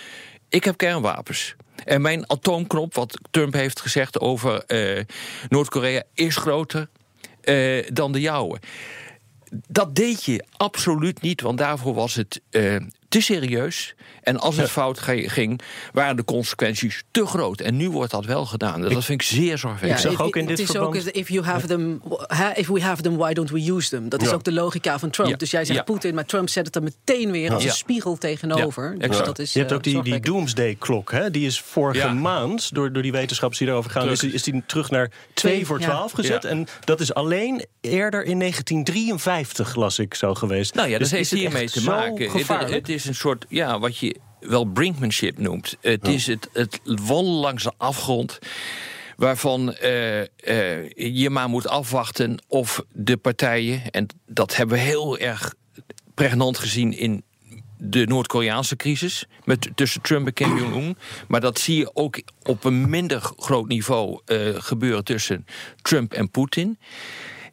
ik 0.50 0.64
heb 0.64 0.78
kernwapens. 0.78 1.56
En 1.86 2.02
mijn 2.02 2.30
atoomknop, 2.30 2.94
wat 2.94 3.20
Trump 3.32 3.54
heeft 3.54 3.82
gezegd 3.82 4.20
over 4.20 4.64
eh, 4.66 5.04
Noord-Korea, 5.50 6.04
is 6.14 6.36
groter 6.36 6.90
eh, 7.42 7.88
dan 7.94 8.12
de 8.12 8.22
jouwe. 8.22 8.60
Dat 9.68 9.96
deed 9.96 10.24
je 10.24 10.44
absoluut 10.58 11.22
niet, 11.22 11.42
want 11.42 11.58
daarvoor 11.58 11.94
was 11.94 12.16
het 12.16 12.42
eh, 12.50 12.76
te 13.18 13.24
serieus. 13.24 13.96
En 14.24 14.40
als 14.40 14.58
het 14.58 14.70
fout 14.70 15.00
ging, 15.00 15.62
waren 15.94 16.16
de 16.16 16.24
consequenties 16.24 17.04
te 17.12 17.26
groot. 17.26 17.60
En 17.62 17.78
nu 17.78 17.90
wordt 17.90 18.12
dat 18.12 18.26
wel 18.26 18.46
gedaan. 18.46 18.82
Dat 18.82 18.92
vind 19.06 19.22
ik 19.22 19.28
zeer 19.28 19.58
zorgwekkend. 19.58 20.02
Ja, 20.02 20.10
het- 20.26 20.50
het 20.50 20.60
is 20.60 20.76
ook, 20.78 20.96
if, 20.96 21.30
you 21.30 21.46
have 21.46 21.68
them, 21.68 22.02
if 22.56 22.68
we 22.68 22.82
have 22.82 23.02
them, 23.02 23.18
why 23.18 23.34
don't 23.34 23.50
we 23.50 23.72
use 23.72 23.90
them? 23.90 24.10
Dat 24.10 24.22
is 24.22 24.28
Ja. 24.28 24.34
ook 24.34 24.44
de 24.44 24.52
logica 24.52 25.00
van 25.00 25.10
Trump. 25.10 25.30
Ja. 25.30 25.36
Dus 25.38 25.52
jij 25.52 25.66
zegt 25.66 25.78
Ja. 25.80 25.84
Poetin, 25.84 26.16
maar 26.16 26.26
Trump 26.26 26.50
zet 26.50 26.66
het 26.66 26.76
er 26.76 26.84
meteen 26.84 27.32
weer 27.32 27.54
als 27.54 27.64
Ja. 27.64 27.70
een 27.70 27.76
spiegel 27.76 28.18
tegenover. 28.18 28.96
Ja, 29.00 29.08
Dus 29.08 29.18
dat 29.18 29.40
is, 29.40 29.54
je 29.54 29.60
hebt 29.60 29.72
eh, 29.72 29.78
ook 29.78 29.84
die, 29.84 30.02
die. 30.04 30.20
Doomsday-klok. 30.20 31.12
hè? 31.12 31.32
Die 31.32 31.46
is 31.46 31.60
vorige 31.62 32.00
Ja. 32.00 32.14
maand 32.14 32.74
door, 32.74 32.94
door 32.94 33.02
die 33.04 33.12
wetenschappers 33.12 33.60
die 33.60 33.68
erover 33.70 33.92
gaan... 33.92 34.02
Terug. 34.02 34.16
Is, 34.16 34.22
die- 34.24 34.34
is 34.34 34.44
die 34.44 34.64
terug 34.66 34.90
naar 34.90 35.12
2 35.34 35.66
voor 35.66 35.80
ja. 35.80 35.86
12 35.86 36.12
gezet. 36.12 36.44
Ja. 36.44 36.50
En 36.50 36.68
dat 36.84 37.00
is 37.00 37.14
alleen 37.14 37.66
eerder 37.82 38.24
in 38.24 38.38
1953, 38.40 39.76
las 39.76 40.00
ik, 40.00 40.14
zo 40.14 40.34
geweest. 40.36 40.74
Nou 40.74 40.90
ja, 40.90 40.98
Dus 40.98 41.10
dat 41.10 41.18
heeft 41.18 41.30
het 41.32 41.40
hiermee 41.40 41.70
te 41.70 41.84
maken. 41.84 42.74
Het 42.74 42.90
is 42.90 43.07
een 43.08 43.16
soort, 43.16 43.46
ja, 43.50 43.80
wat 43.80 43.98
je 43.98 44.16
wel 44.40 44.66
brinkmanship 44.66 45.38
noemt. 45.38 45.78
Het 45.82 46.08
is 46.08 46.28
het, 46.28 46.50
het 46.54 46.80
wandelen 46.84 47.40
langs 47.40 47.64
de 47.64 47.74
afgrond 47.78 48.40
waarvan 49.18 49.74
eh, 49.74 50.22
eh, 50.22 50.92
je 50.96 51.30
maar 51.30 51.50
moet 51.50 51.68
afwachten 51.68 52.44
of 52.48 52.84
de 52.92 53.18
partijen... 53.18 53.92
en 53.92 54.08
dat 54.26 54.56
hebben 54.56 54.78
we 54.78 54.84
heel 54.84 55.18
erg 55.18 55.54
pregnant 56.14 56.58
gezien 56.58 56.94
in 56.94 57.24
de 57.78 58.06
Noord-Koreaanse 58.06 58.76
crisis... 58.76 59.26
Met, 59.44 59.70
tussen 59.76 60.02
Trump 60.02 60.28
en 60.28 60.34
Kim 60.34 60.58
Jong-un. 60.58 60.98
Maar 61.28 61.42
dat 61.42 61.60
zie 61.60 61.78
je 61.78 61.96
ook 61.96 62.22
op 62.44 62.64
een 62.64 62.90
minder 62.90 63.22
groot 63.22 63.68
niveau 63.68 64.22
eh, 64.26 64.40
gebeuren... 64.58 65.04
tussen 65.04 65.46
Trump 65.82 66.14
en 66.14 66.32
Poetin. 66.32 66.80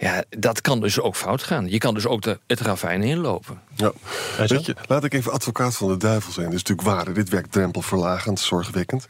Ja, 0.05 0.25
dat 0.29 0.61
kan 0.61 0.81
dus 0.81 1.01
ook 1.01 1.17
fout 1.17 1.43
gaan. 1.43 1.71
Je 1.71 1.79
kan 1.79 1.95
dus 1.95 2.07
ook 2.07 2.23
de, 2.23 2.41
het 2.47 2.61
ravijn 2.61 3.03
inlopen. 3.03 3.61
Ja. 3.75 3.93
Weet 4.37 4.67
je, 4.67 4.77
laat 4.87 5.05
ik 5.05 5.15
even 5.15 5.33
advocaat 5.33 5.77
van 5.77 5.89
de 5.89 5.97
duivel 5.97 6.33
zijn. 6.33 6.47
Dat 6.47 6.55
is 6.55 6.63
natuurlijk 6.63 6.97
waar. 6.97 7.15
Dit 7.15 7.29
werkt 7.29 7.53
drempelverlagend, 7.53 8.41
zorgwekkend. 8.41 9.07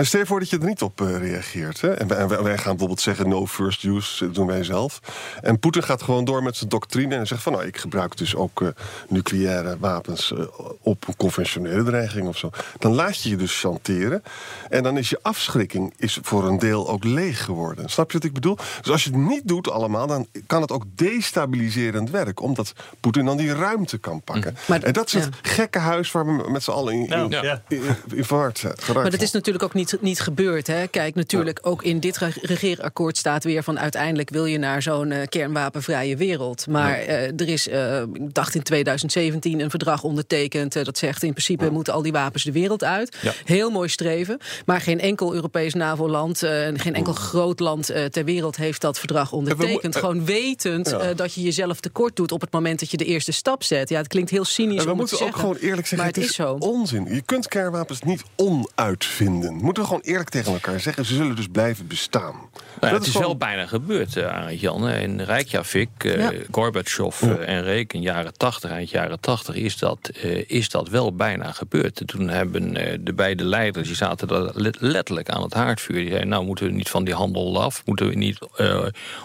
Maar 0.00 0.08
stel 0.08 0.20
je 0.20 0.26
voor 0.26 0.38
dat 0.40 0.50
je 0.50 0.58
er 0.58 0.66
niet 0.66 0.82
op 0.82 1.00
eh, 1.00 1.16
reageert. 1.18 1.80
Hè? 1.80 1.88
En, 1.94 2.06
wij, 2.08 2.18
en 2.18 2.28
wij- 2.28 2.42
wij 2.42 2.56
gaan 2.56 2.70
bijvoorbeeld 2.70 3.00
zeggen 3.00 3.28
no 3.28 3.46
first 3.46 3.84
use, 3.84 4.24
dat 4.24 4.34
doen 4.34 4.46
wij 4.46 4.64
zelf. 4.64 5.00
En 5.42 5.58
Poetin 5.58 5.82
gaat 5.82 6.02
gewoon 6.02 6.24
door 6.24 6.42
met 6.42 6.56
zijn 6.56 6.68
doctrine 6.68 7.14
en 7.14 7.26
zegt 7.26 7.42
van... 7.42 7.52
nou, 7.52 7.64
ik 7.64 7.76
gebruik 7.76 8.16
dus 8.16 8.34
ook 8.34 8.62
eh, 8.62 8.68
nucleaire 9.08 9.76
wapens 9.78 10.32
eh, 10.32 10.44
op 10.80 11.08
een 11.08 11.16
conventionele 11.16 11.82
dreiging 11.84 12.28
of 12.28 12.36
zo. 12.38 12.50
Dan 12.78 12.94
laat 12.94 13.22
je 13.22 13.28
je 13.28 13.36
dus 13.36 13.60
chanteren. 13.60 14.22
En 14.68 14.82
dan 14.82 14.96
is 14.98 15.10
je 15.10 15.18
afschrikking 15.22 15.94
is 15.96 16.18
voor 16.22 16.48
een 16.48 16.58
deel 16.58 16.88
ook 16.88 17.04
leeg 17.04 17.44
geworden. 17.44 17.88
Snap 17.88 18.10
je 18.10 18.16
wat 18.18 18.26
ik 18.26 18.32
bedoel? 18.34 18.56
Dus 18.82 18.90
als 18.90 19.04
je 19.04 19.10
het 19.10 19.18
niet 19.18 19.48
doet 19.48 19.70
allemaal, 19.70 20.06
dan 20.06 20.26
kan 20.46 20.60
het 20.60 20.72
ook 20.72 20.84
destabiliserend 20.94 22.10
werken. 22.10 22.44
Omdat 22.44 22.72
Poetin 23.00 23.24
dan 23.24 23.36
die 23.36 23.54
ruimte 23.54 23.98
kan 23.98 24.22
pakken. 24.22 24.56
Maar- 24.66 24.82
en 24.82 24.92
dat 24.92 25.06
is 25.06 25.12
het 25.12 25.24
ja. 25.24 25.50
gekke 25.50 25.78
huis 25.78 26.12
waar 26.12 26.26
we 26.26 26.50
met 26.50 26.62
z'n 26.62 26.70
allen 26.70 26.92
in, 26.94 27.06
in, 27.06 27.28
Ja. 27.30 27.42
Ja. 27.42 27.62
in, 27.68 27.82
in 28.14 28.24
verward 28.24 28.58
zijn. 28.58 28.72
geraakt 28.78 29.02
Maar 29.02 29.10
dat 29.10 29.22
is 29.22 29.30
natuurlijk 29.32 29.64
ook 29.64 29.74
niet, 29.74 29.89
niet 30.00 30.20
gebeurd. 30.20 30.66
Hè? 30.66 30.86
Kijk, 30.86 31.14
natuurlijk 31.14 31.58
ook 31.62 31.82
in 31.82 32.00
dit 32.00 32.16
re- 32.18 32.32
regeerakkoord 32.42 33.16
staat 33.16 33.44
weer 33.44 33.62
van... 33.62 33.78
uiteindelijk 33.78 34.30
wil 34.30 34.44
je 34.44 34.58
naar 34.58 34.82
zo'n 34.82 35.10
eh, 35.10 35.26
kernwapenvrije 35.28 36.16
wereld. 36.16 36.66
Maar 36.66 36.98
eh, 36.98 37.22
er 37.22 37.48
is, 37.48 37.68
eh, 37.68 38.00
ik 38.00 38.34
dacht 38.34 38.54
in 38.54 38.62
2017, 38.62 39.60
een 39.60 39.70
verdrag 39.70 40.02
ondertekend... 40.02 40.84
dat 40.84 40.98
zegt 40.98 41.22
in 41.22 41.30
principe 41.30 41.70
moeten 41.70 41.92
al 41.92 42.02
die 42.02 42.12
wapens 42.12 42.44
de 42.44 42.52
wereld 42.52 42.84
uit. 42.84 43.16
Heel 43.44 43.70
mooi 43.70 43.88
streven. 43.88 44.38
Maar 44.66 44.80
geen 44.80 45.00
enkel 45.00 45.34
Europees 45.34 45.74
NAVO-land... 45.74 46.42
en 46.42 46.78
geen 46.78 46.94
enkel 46.94 47.12
groot 47.12 47.60
land 47.60 47.86
ter 48.10 48.24
wereld 48.24 48.56
heeft 48.56 48.80
dat 48.80 48.98
verdrag 48.98 49.32
ondertekend. 49.32 49.96
Gewoon 49.96 50.24
wetend 50.24 50.96
dat 51.16 51.34
je 51.34 51.42
jezelf 51.42 51.80
tekort 51.80 52.16
doet... 52.16 52.32
op 52.32 52.40
het 52.40 52.52
moment 52.52 52.80
dat 52.80 52.90
je 52.90 52.96
de 52.96 53.04
eerste 53.04 53.32
stap 53.32 53.62
zet. 53.62 53.88
Ja, 53.88 53.98
het 53.98 54.08
klinkt 54.08 54.30
heel 54.30 54.44
cynisch 54.44 54.78
En 54.78 54.84
we 54.84 54.92
om 54.92 54.98
het 54.98 55.08
te 55.08 55.14
moeten 55.14 55.26
ook 55.26 55.34
zeggen. 55.34 55.40
gewoon 55.40 55.70
eerlijk 55.70 55.86
zeggen, 55.86 55.96
maar 55.96 56.06
het 56.06 56.16
het 56.16 56.24
is, 56.24 56.30
is 56.30 56.36
zo. 56.36 56.56
onzin. 56.58 57.14
Je 57.14 57.20
kunt 57.20 57.48
kernwapens 57.48 58.00
niet 58.02 58.22
onuitvinden. 58.36 59.54
Moeten 59.70 59.88
we 59.88 59.96
gewoon 59.96 60.12
eerlijk 60.14 60.30
tegen 60.30 60.52
elkaar 60.52 60.80
zeggen. 60.80 61.04
Ze 61.04 61.14
zullen 61.14 61.36
dus 61.36 61.46
blijven 61.52 61.86
bestaan. 61.86 62.34
Nou, 62.80 62.94
het 62.94 63.02
is 63.02 63.10
gewoon- 63.10 63.26
wel 63.26 63.36
bijna 63.36 63.66
gebeurd, 63.66 64.16
uh, 64.16 64.60
Jan. 64.60 64.88
In 64.88 65.20
Reykjavik, 65.20 65.88
uh, 66.04 66.16
Ja. 66.16 66.32
Gorbachev 66.50 67.22
uh, 67.22 67.48
en 67.48 67.62
Reagan, 67.62 68.00
jaren 68.00 68.36
80, 68.36 68.70
eind 68.70 68.90
jaren 68.90 69.20
80, 69.20 69.54
is 69.54 69.78
dat, 69.78 70.10
is 70.46 70.68
dat 70.68 70.88
wel 70.88 71.14
bijna 71.14 71.52
gebeurd. 71.52 72.02
Toen 72.06 72.28
hebben 72.28 72.72
de 73.04 73.12
beide 73.12 73.44
leiders, 73.44 73.86
die 73.86 73.96
zaten 73.96 74.28
daar 74.28 74.50
letterlijk 74.78 75.28
aan 75.28 75.42
het 75.42 75.54
haardvuur. 75.54 75.96
Die 75.96 76.08
zeiden, 76.08 76.28
nou 76.28 76.44
moeten 76.44 76.66
we 76.66 76.72
niet 76.72 76.88
van 76.88 77.04
die 77.04 77.14
handel 77.14 77.62
af, 77.62 77.82
moeten 77.84 78.08
we 78.08 78.14
niet 78.14 78.38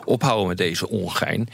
ophouden 0.04 0.48
met 0.48 0.58
deze 0.58 0.90
ongein. 0.90 1.50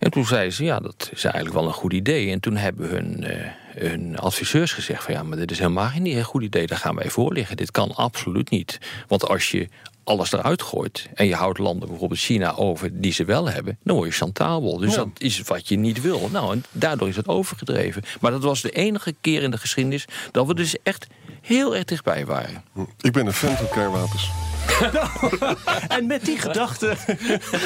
En 0.00 0.10
toen 0.10 0.26
zeiden 0.26 0.52
ze, 0.52 0.64
ja, 0.64 0.80
dat 0.80 1.10
is 1.12 1.24
eigenlijk 1.24 1.54
wel 1.54 1.66
een 1.66 1.72
goed 1.72 1.92
idee. 1.92 2.30
En 2.30 2.40
toen 2.40 2.56
hebben 2.56 2.88
hun, 2.88 3.24
uh, 3.24 3.46
hun 3.74 4.18
adviseurs 4.18 4.72
gezegd 4.72 5.04
van... 5.04 5.14
ja, 5.14 5.22
maar 5.22 5.36
dit 5.36 5.50
is 5.50 5.58
helemaal 5.58 5.88
geen 5.88 6.24
goed 6.24 6.42
idee, 6.42 6.66
daar 6.66 6.78
gaan 6.78 6.94
wij 6.94 7.10
voor 7.10 7.32
liggen. 7.32 7.56
Dit 7.56 7.70
kan 7.70 7.94
absoluut 7.94 8.50
niet. 8.50 8.78
Want 9.08 9.28
als 9.28 9.50
je 9.50 9.68
alles 10.04 10.32
eruit 10.32 10.62
gooit 10.62 11.08
en 11.14 11.26
je 11.26 11.34
houdt 11.34 11.58
landen, 11.58 11.88
bijvoorbeeld 11.88 12.20
China, 12.20 12.54
over 12.54 13.00
die 13.00 13.12
ze 13.12 13.24
wel 13.24 13.48
hebben... 13.48 13.78
dan 13.82 13.96
word 13.96 14.08
je 14.08 14.14
chantabel. 14.14 14.78
Dus 14.78 14.90
ja. 14.90 14.96
dat 14.96 15.08
is 15.18 15.40
wat 15.40 15.68
je 15.68 15.76
niet 15.76 16.00
wil. 16.00 16.28
Nou, 16.32 16.52
en 16.52 16.64
daardoor 16.70 17.08
is 17.08 17.16
het 17.16 17.28
overgedreven. 17.28 18.02
Maar 18.20 18.30
dat 18.30 18.42
was 18.42 18.60
de 18.60 18.70
enige 18.70 19.14
keer 19.20 19.42
in 19.42 19.50
de 19.50 19.58
geschiedenis... 19.58 20.04
dat 20.32 20.46
we 20.46 20.54
dus 20.54 20.76
echt 20.82 21.06
heel 21.40 21.76
erg 21.76 21.84
dichtbij 21.84 22.26
waren. 22.26 22.64
Ik 23.00 23.12
ben 23.12 23.26
een 23.26 23.32
fan 23.32 23.56
van 23.56 23.68
kernwapens. 23.68 24.30
en 25.96 26.06
met 26.06 26.24
die 26.24 26.38
gedachte 26.38 26.96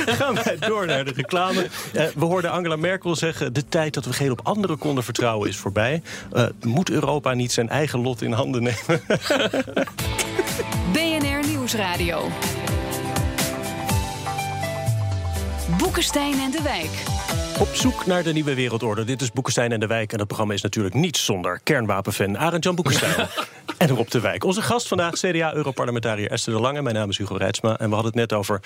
gaan 0.06 0.34
wij 0.34 0.56
door 0.58 0.86
naar 0.86 1.04
de 1.04 1.12
reclame. 1.12 1.68
Uh, 1.92 2.06
we 2.16 2.24
hoorden 2.24 2.50
Angela 2.50 2.76
Merkel 2.76 3.16
zeggen... 3.16 3.52
de 3.52 3.68
tijd 3.68 3.94
dat 3.94 4.04
we 4.04 4.12
geen 4.12 4.30
op 4.30 4.40
anderen 4.42 4.78
konden 4.78 5.04
vertrouwen 5.04 5.48
is 5.48 5.56
voorbij. 5.56 6.02
Uh, 6.32 6.46
moet 6.62 6.90
Europa 6.90 7.32
niet 7.34 7.52
zijn 7.52 7.68
eigen 7.68 8.00
lot 8.00 8.22
in 8.22 8.32
handen 8.32 8.62
nemen? 8.62 9.02
BNR 10.92 11.46
Nieuwsradio. 11.46 12.28
Boekenstein 15.78 16.40
en 16.40 16.50
de 16.50 16.62
Wijk. 16.62 16.90
Op 17.60 17.68
zoek 17.74 18.06
naar 18.06 18.22
de 18.22 18.32
nieuwe 18.32 18.54
wereldorde. 18.54 19.04
Dit 19.04 19.22
is 19.22 19.32
Boekenstein 19.32 19.72
en 19.72 19.80
de 19.80 19.86
Wijk. 19.86 20.12
En 20.12 20.18
dat 20.18 20.26
programma 20.26 20.54
is 20.54 20.62
natuurlijk 20.62 20.94
niet 20.94 21.16
zonder 21.16 21.60
kernwapenfan 21.62 22.38
Arend-Jan 22.38 22.74
Boekenstein. 22.74 23.14
en 23.78 23.88
Rob 23.88 24.08
de 24.08 24.20
Wijk. 24.20 24.44
Onze 24.44 24.62
gast 24.62 24.88
vandaag, 24.88 25.14
CDA-europarlementariër 25.14 26.30
Esther 26.30 26.54
de 26.54 26.60
Lange. 26.60 26.82
Mijn 26.82 26.94
naam 26.94 27.08
is 27.08 27.18
Hugo 27.18 27.36
Reitsma. 27.36 27.78
En 27.78 27.88
we 27.88 27.94
hadden 27.94 28.12
het 28.12 28.30
net 28.30 28.38
over 28.38 28.60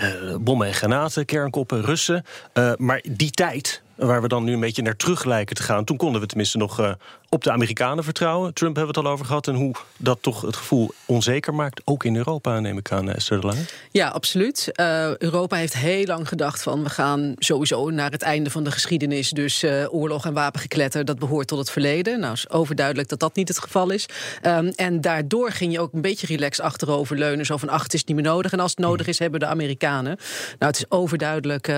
uh, 0.00 0.36
bommen 0.40 0.66
en 0.66 0.74
granaten, 0.74 1.24
kernkoppen, 1.24 1.84
Russen. 1.84 2.24
Uh, 2.54 2.72
maar 2.76 3.02
die 3.10 3.30
tijd 3.30 3.82
waar 3.94 4.22
we 4.22 4.28
dan 4.28 4.44
nu 4.44 4.52
een 4.52 4.60
beetje 4.60 4.82
naar 4.82 4.96
terug 4.96 5.24
lijken 5.24 5.56
te 5.56 5.62
gaan. 5.62 5.84
Toen 5.84 5.96
konden 5.96 6.20
we 6.20 6.26
tenminste 6.26 6.58
nog 6.58 6.80
uh, 6.80 6.92
op 7.28 7.44
de 7.44 7.50
Amerikanen 7.50 8.04
vertrouwen. 8.04 8.54
Trump 8.54 8.76
hebben 8.76 8.94
we 8.94 9.00
het 9.00 9.08
al 9.08 9.14
over 9.14 9.26
gehad. 9.26 9.48
En 9.48 9.54
hoe 9.54 9.74
dat 9.96 10.18
toch 10.20 10.40
het 10.40 10.56
gevoel 10.56 10.90
onzeker 11.06 11.54
maakt. 11.54 11.80
Ook 11.84 12.04
in 12.04 12.16
Europa, 12.16 12.60
neem 12.60 12.78
ik 12.78 12.92
aan, 12.92 13.10
Esther 13.12 13.40
de 13.40 13.46
Lange. 13.46 13.64
Ja, 13.90 14.08
absoluut. 14.08 14.70
Uh, 14.80 15.16
Europa 15.16 15.56
heeft 15.56 15.74
heel 15.76 16.04
lang 16.04 16.28
gedacht 16.28 16.62
van... 16.62 16.82
we 16.82 16.90
gaan 16.90 17.34
sowieso 17.38 17.90
naar 17.90 18.10
het 18.10 18.22
einde 18.22 18.50
van 18.50 18.64
de 18.64 18.70
geschiedenis. 18.70 19.30
Dus 19.30 19.64
uh, 19.64 19.94
oorlog 19.94 20.26
en 20.26 20.32
wapengekletter, 20.32 21.04
dat 21.04 21.18
behoort 21.18 21.46
tot 21.46 21.58
het 21.58 21.70
verleden. 21.70 22.20
Nou, 22.20 22.32
is 22.32 22.50
overduidelijk 22.50 23.08
dat 23.08 23.20
dat 23.20 23.36
niet 23.36 23.48
het 23.48 23.58
geval 23.58 23.90
is. 23.90 24.06
Um, 24.42 24.68
en 24.68 25.00
daardoor 25.00 25.50
ging 25.50 25.72
je 25.72 25.80
ook 25.80 25.92
een 25.92 26.00
beetje 26.00 26.26
relaxed 26.26 26.64
achterover 26.64 27.18
leunen. 27.18 27.46
Zo 27.46 27.56
van, 27.56 27.68
ach, 27.68 27.82
het 27.82 27.94
is 27.94 28.04
niet 28.04 28.16
meer 28.16 28.24
nodig. 28.24 28.52
En 28.52 28.60
als 28.60 28.70
het 28.70 28.80
nodig 28.80 29.06
is, 29.06 29.18
hebben 29.18 29.40
de 29.40 29.46
Amerikanen. 29.46 30.16
Nou, 30.58 30.72
het 30.72 30.76
is 30.76 30.84
overduidelijk, 30.88 31.72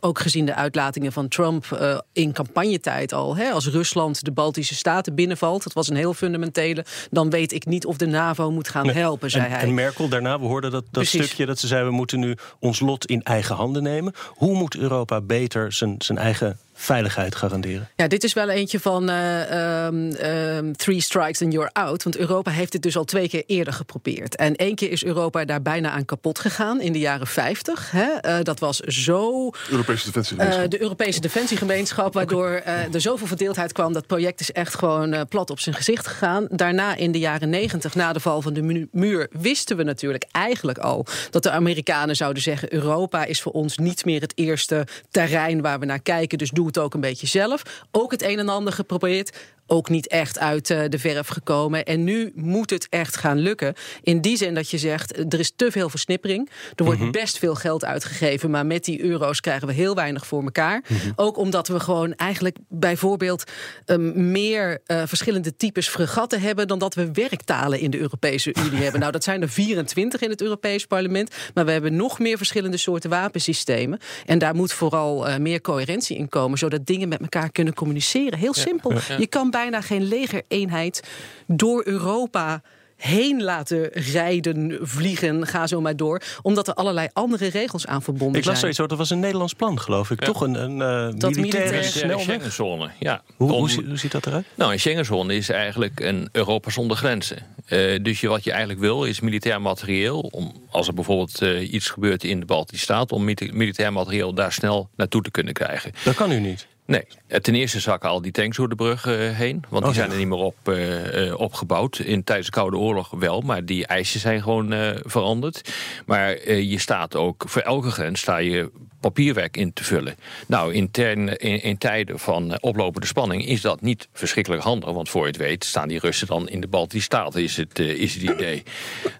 ook 0.00 0.18
gezien 0.18 0.46
de 0.46 0.54
uitlatingen 0.54 1.12
van 1.12 1.28
Trump 1.28 1.72
eh, 1.72 1.98
in 2.12 2.32
campagnetijd 2.32 3.12
al. 3.12 3.36
Hè, 3.36 3.50
als 3.50 3.68
Rusland 3.68 4.24
de 4.24 4.32
Baltische 4.32 4.65
Staten 4.74 5.14
binnenvalt, 5.14 5.62
dat 5.62 5.72
was 5.72 5.88
een 5.88 5.96
heel 5.96 6.14
fundamentele. 6.14 6.84
Dan 7.10 7.30
weet 7.30 7.52
ik 7.52 7.66
niet 7.66 7.86
of 7.86 7.96
de 7.96 8.06
NAVO 8.06 8.50
moet 8.50 8.68
gaan 8.68 8.88
helpen, 8.88 9.30
zei 9.30 9.44
en, 9.44 9.50
hij. 9.50 9.60
en 9.60 9.74
Merkel 9.74 10.08
daarna, 10.08 10.40
we 10.40 10.46
hoorden 10.46 10.70
dat, 10.70 10.82
dat 10.82 10.92
Precies. 10.92 11.24
stukje 11.24 11.46
dat 11.46 11.58
ze 11.58 11.66
zei... 11.66 11.84
we 11.84 11.90
moeten 11.90 12.20
nu 12.20 12.36
ons 12.58 12.80
lot 12.80 13.06
in 13.06 13.22
eigen 13.22 13.54
handen 13.56 13.82
nemen. 13.82 14.12
Hoe 14.28 14.54
moet 14.54 14.76
Europa 14.76 15.20
beter 15.20 15.72
zijn, 15.72 15.94
zijn 15.98 16.18
eigen 16.18 16.58
veiligheid 16.76 17.34
garanderen? 17.34 17.88
Ja, 17.96 18.06
dit 18.08 18.24
is 18.24 18.32
wel 18.32 18.48
eentje 18.48 18.80
van 18.80 19.08
eh, 19.08 19.84
ehm, 19.86 20.10
ehm, 20.12 20.72
three 20.72 21.00
strikes 21.00 21.42
and 21.42 21.52
you're 21.52 21.70
out. 21.72 22.02
Want 22.02 22.16
Europa 22.16 22.50
heeft 22.50 22.72
dit 22.72 22.82
dus 22.82 22.96
al 22.96 23.04
twee 23.04 23.28
keer 23.28 23.42
eerder 23.46 23.72
geprobeerd. 23.72 24.36
En 24.36 24.56
één 24.56 24.74
keer 24.74 24.90
is 24.90 25.04
Europa 25.04 25.44
daar 25.44 25.62
bijna 25.62 25.90
aan 25.90 26.04
kapot 26.04 26.38
gegaan 26.38 26.80
in 26.80 26.92
de 26.92 26.98
jaren 26.98 27.26
50. 27.26 27.90
Hè. 27.90 28.04
Eh, 28.12 28.36
dat 28.42 28.58
was 28.58 28.78
zo 28.78 29.50
Europese 29.70 30.04
defensie. 30.04 30.36
Eh, 30.38 30.68
de 30.68 30.80
Europese 30.80 31.20
Defensiegemeenschap, 31.20 32.14
waardoor 32.14 32.48
eh, 32.50 32.94
er 32.94 33.00
zoveel 33.00 33.26
verdeeldheid 33.26 33.72
kwam. 33.72 33.92
Dat 33.92 34.06
project 34.06 34.40
is 34.40 34.52
echt 34.52 34.74
gewoon 34.74 35.26
plat 35.28 35.50
op 35.50 35.60
zijn 35.60 35.74
gezicht 35.74 36.06
gegaan. 36.06 36.46
Daarna 36.50 36.96
in 36.96 37.12
de 37.12 37.18
jaren 37.18 37.50
negentig, 37.50 37.94
na 37.94 38.12
de 38.12 38.20
val 38.20 38.42
van 38.42 38.52
de 38.52 38.62
mu- 38.62 38.88
muur, 38.92 39.28
wisten 39.30 39.76
we 39.76 39.82
natuurlijk 39.82 40.24
eigenlijk 40.32 40.78
al 40.78 41.06
dat 41.30 41.42
de 41.42 41.50
Amerikanen 41.50 42.16
zouden 42.16 42.42
zeggen: 42.42 42.74
Europa 42.74 43.24
is 43.24 43.42
voor 43.42 43.52
ons 43.52 43.78
niet 43.78 44.04
meer 44.04 44.20
het 44.20 44.32
eerste 44.34 44.86
terrein 45.10 45.60
waar 45.62 45.78
we 45.78 45.86
naar 45.86 46.00
kijken. 46.00 46.38
Dus 46.38 46.50
doe 46.50 46.65
het 46.66 46.78
ook 46.78 46.94
een 46.94 47.00
beetje 47.00 47.26
zelf. 47.26 47.84
Ook 47.90 48.10
het 48.10 48.22
een 48.22 48.38
en 48.38 48.48
ander 48.48 48.72
geprobeerd. 48.72 49.36
Ook 49.66 49.88
niet 49.88 50.08
echt 50.08 50.38
uit 50.38 50.70
eh, 50.70 50.80
de 50.88 50.98
verf 50.98 51.28
gekomen. 51.28 51.84
En 51.84 52.04
nu 52.04 52.32
moet 52.34 52.70
het 52.70 52.86
echt 52.90 53.16
gaan 53.16 53.38
lukken. 53.38 53.74
In 54.02 54.20
die 54.20 54.36
zin 54.36 54.54
dat 54.54 54.70
je 54.70 54.78
zegt, 54.78 55.12
eh, 55.12 55.24
er 55.28 55.38
is 55.38 55.52
te 55.56 55.70
veel 55.70 55.88
versnippering. 55.88 56.50
Er 56.74 56.84
wordt 56.84 57.10
best 57.10 57.38
veel 57.38 57.54
geld 57.54 57.84
uitgegeven. 57.84 58.50
Maar 58.50 58.66
met 58.66 58.84
die 58.84 59.02
euro's 59.02 59.40
krijgen 59.40 59.66
we 59.66 59.72
heel 59.74 59.94
weinig 59.94 60.26
voor 60.26 60.42
elkaar. 60.42 60.84
Ook 61.16 61.36
omdat 61.36 61.68
we 61.68 61.80
gewoon 61.80 62.14
eigenlijk 62.14 62.56
bijvoorbeeld 62.68 63.44
um, 63.86 64.30
meer 64.30 64.80
uh, 64.86 65.02
verschillende 65.06 65.56
types 65.56 65.88
fregatten 65.88 66.40
hebben. 66.40 66.68
dan 66.68 66.78
dat 66.78 66.94
we 66.94 67.12
werktalen 67.12 67.80
in 67.80 67.90
de 67.90 67.98
Europese 67.98 68.54
Unie 68.58 68.82
hebben. 68.84 69.00
Nou, 69.00 69.12
dat 69.12 69.24
zijn 69.24 69.42
er 69.42 69.48
24 69.48 70.20
in 70.20 70.30
het 70.30 70.42
Europees 70.42 70.86
Parlement. 70.86 71.34
Maar 71.54 71.64
we 71.64 71.72
hebben 71.72 71.96
nog 71.96 72.18
meer 72.18 72.36
verschillende 72.36 72.76
soorten 72.76 73.10
wapensystemen. 73.10 73.98
En 74.26 74.38
daar 74.38 74.54
moet 74.54 74.72
vooral 74.72 75.28
uh, 75.28 75.36
meer 75.36 75.60
coherentie 75.60 76.16
in 76.16 76.28
komen. 76.28 76.58
zodat 76.58 76.86
dingen 76.86 77.08
met 77.08 77.20
elkaar 77.20 77.50
kunnen 77.50 77.74
communiceren. 77.74 78.38
Heel 78.38 78.54
simpel. 78.54 78.92
Ja. 78.92 79.00
Je 79.18 79.26
kan 79.26 79.50
bijna 79.56 79.80
geen 79.80 80.02
legereenheid 80.02 81.02
door 81.46 81.82
Europa 81.86 82.62
heen 82.96 83.42
laten 83.42 83.88
rijden, 83.92 84.78
vliegen, 84.82 85.46
ga 85.46 85.66
zo 85.66 85.80
maar 85.80 85.96
door. 85.96 86.22
Omdat 86.42 86.68
er 86.68 86.74
allerlei 86.74 87.08
andere 87.12 87.46
regels 87.46 87.86
aan 87.86 88.02
verbonden 88.02 88.40
ik 88.40 88.46
las 88.46 88.60
zijn. 88.60 88.74
zoiets, 88.74 88.92
dat 88.92 88.98
was 88.98 89.10
een 89.10 89.20
Nederlands 89.20 89.54
plan, 89.54 89.80
geloof 89.80 90.10
ik. 90.10 90.20
Ja. 90.20 90.26
Toch 90.26 90.40
een, 90.40 90.54
een 90.54 91.12
uh, 91.12 91.18
dat 91.20 91.34
militaire 91.34 91.82
Schengenzone. 92.18 92.90
Ja. 92.98 93.22
Hoe, 93.36 93.50
hoe, 93.50 93.84
hoe, 93.86 93.96
ziet 93.96 94.12
dat 94.12 94.26
eruit? 94.26 94.46
Nou, 94.54 94.72
een 94.72 94.80
Schengenzone 94.80 95.36
is 95.36 95.48
eigenlijk 95.48 96.00
een 96.00 96.28
Europa 96.32 96.70
zonder 96.70 96.96
grenzen. 96.96 97.38
Uh, 97.68 98.02
dus 98.02 98.20
je, 98.20 98.28
wat 98.28 98.44
je 98.44 98.50
eigenlijk 98.50 98.80
wil 98.80 99.04
is 99.04 99.20
militair 99.20 99.60
materieel. 99.60 100.20
Om, 100.20 100.52
als 100.70 100.88
er 100.88 100.94
bijvoorbeeld 100.94 101.42
uh, 101.42 101.72
iets 101.72 101.90
gebeurt 101.90 102.24
in 102.24 102.40
de 102.40 102.46
Baltische 102.46 102.84
Staten... 102.84 103.16
om 103.16 103.24
militair 103.52 103.92
materieel 103.92 104.34
daar 104.34 104.52
snel 104.52 104.88
naartoe 104.96 105.22
te 105.22 105.30
kunnen 105.30 105.52
krijgen. 105.52 105.92
Dat 106.04 106.14
kan 106.14 106.32
u 106.32 106.40
niet. 106.40 106.66
Nee, 106.86 107.04
ten 107.40 107.54
eerste 107.54 107.80
zakken 107.80 108.08
al 108.08 108.22
die 108.22 108.32
tanks 108.32 108.56
door 108.56 108.68
de 108.68 108.74
brug 108.74 109.06
uh, 109.06 109.30
heen. 109.30 109.64
Want 109.68 109.82
die 109.82 109.92
oh, 109.92 109.98
zijn 109.98 110.10
er 110.10 110.16
niet 110.16 110.28
meer 110.28 110.38
op, 110.38 110.56
uh, 110.68 111.26
uh, 111.26 111.40
opgebouwd. 111.40 111.98
In, 111.98 112.24
tijdens 112.24 112.46
de 112.48 112.52
Koude 112.52 112.76
Oorlog 112.76 113.10
wel, 113.10 113.40
maar 113.40 113.64
die 113.64 113.86
eisen 113.86 114.20
zijn 114.20 114.42
gewoon 114.42 114.98
veranderd. 115.04 115.72
Maar 116.06 116.52
je 116.52 116.78
staat 116.78 117.16
ook, 117.16 117.44
voor 117.46 117.62
elke 117.62 117.90
grens 117.90 118.20
sta 118.20 118.36
je 118.36 118.70
papierwerk 119.06 119.56
in 119.56 119.72
te 119.72 119.84
vullen. 119.84 120.16
Nou, 120.46 120.74
in, 120.74 120.90
ten, 120.90 121.36
in, 121.38 121.62
in 121.62 121.78
tijden 121.78 122.18
van 122.18 122.60
oplopende 122.60 123.06
spanning 123.06 123.46
is 123.46 123.60
dat 123.60 123.80
niet 123.80 124.08
verschrikkelijk 124.12 124.62
handig. 124.62 124.90
Want 124.90 125.08
voor 125.08 125.20
je 125.20 125.26
het 125.26 125.36
weet 125.36 125.64
staan 125.64 125.88
die 125.88 125.98
Russen 125.98 126.26
dan 126.26 126.48
in 126.48 126.60
de 126.60 126.66
Baltische 126.66 127.04
Staten, 127.04 127.42
is 127.42 127.56
het, 127.56 127.78
is 127.78 128.14
het 128.14 128.22
idee. 128.22 128.62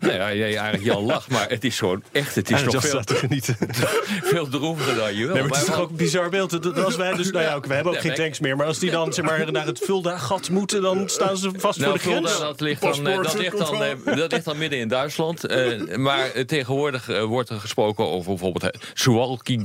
nou 0.01 0.13
ja, 0.13 0.35
jij 0.35 0.57
eigenlijk 0.57 0.85
Jan 0.85 1.05
lacht, 1.05 1.31
maar 1.31 1.49
het 1.49 1.65
is 1.65 1.79
gewoon 1.79 2.03
echt, 2.13 2.35
het 2.35 2.51
is 2.51 2.63
nog 2.63 2.87
veel, 2.87 3.05
te 3.05 3.15
genieten. 3.15 3.57
veel 4.33 4.49
droeviger 4.49 4.95
dan 4.95 5.15
je 5.15 5.27
wil. 5.27 5.35
Nee, 5.35 5.43
maar 5.43 5.53
het 5.53 5.61
is 5.61 5.65
toch 5.65 5.81
ook 5.81 5.91
een 5.91 5.97
bizar 5.97 6.29
beeld. 6.29 6.77
Als 6.85 6.97
wij 6.97 7.13
dus, 7.13 7.31
nou 7.31 7.45
ja, 7.45 7.61
we 7.61 7.75
hebben 7.75 7.93
ook 7.93 8.01
geen 8.01 8.15
tanks 8.15 8.41
meer. 8.41 8.57
Maar 8.57 8.67
als 8.67 8.79
die 8.79 8.91
dan 8.91 9.13
zeg 9.13 9.25
maar, 9.25 9.53
naar 9.53 9.67
het 9.67 9.79
Fulda-gat 9.79 10.51
moeten, 10.51 10.83
dan 10.83 11.09
staan 11.09 11.37
ze 11.37 11.51
vast 11.57 11.79
nou, 11.79 11.91
voor 11.91 11.99
de 11.99 12.11
grens. 12.11 12.31
Fulda, 12.31 12.47
dat, 12.47 12.61
ligt 12.61 12.81
dan, 12.81 13.05
dat, 13.05 13.35
ligt 13.35 13.59
dan, 13.59 14.17
dat 14.17 14.33
ligt 14.33 14.45
dan 14.45 14.59
midden 14.59 14.79
in 14.79 14.89
Duitsland. 14.89 15.51
Uh, 15.51 15.97
maar 15.97 16.45
tegenwoordig 16.47 17.09
uh, 17.09 17.23
wordt 17.23 17.49
er 17.49 17.61
gesproken 17.61 18.05
over 18.05 18.31
bijvoorbeeld 18.31 18.79
Suwalki 18.95 19.65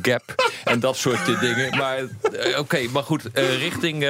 En 0.63 0.79
dat 0.79 0.97
soort 0.97 1.39
dingen. 1.39 1.77
Maar 1.77 1.99
oké, 2.33 2.57
okay, 2.57 2.85
maar 2.85 3.03
goed, 3.03 3.23
richting... 3.33 4.05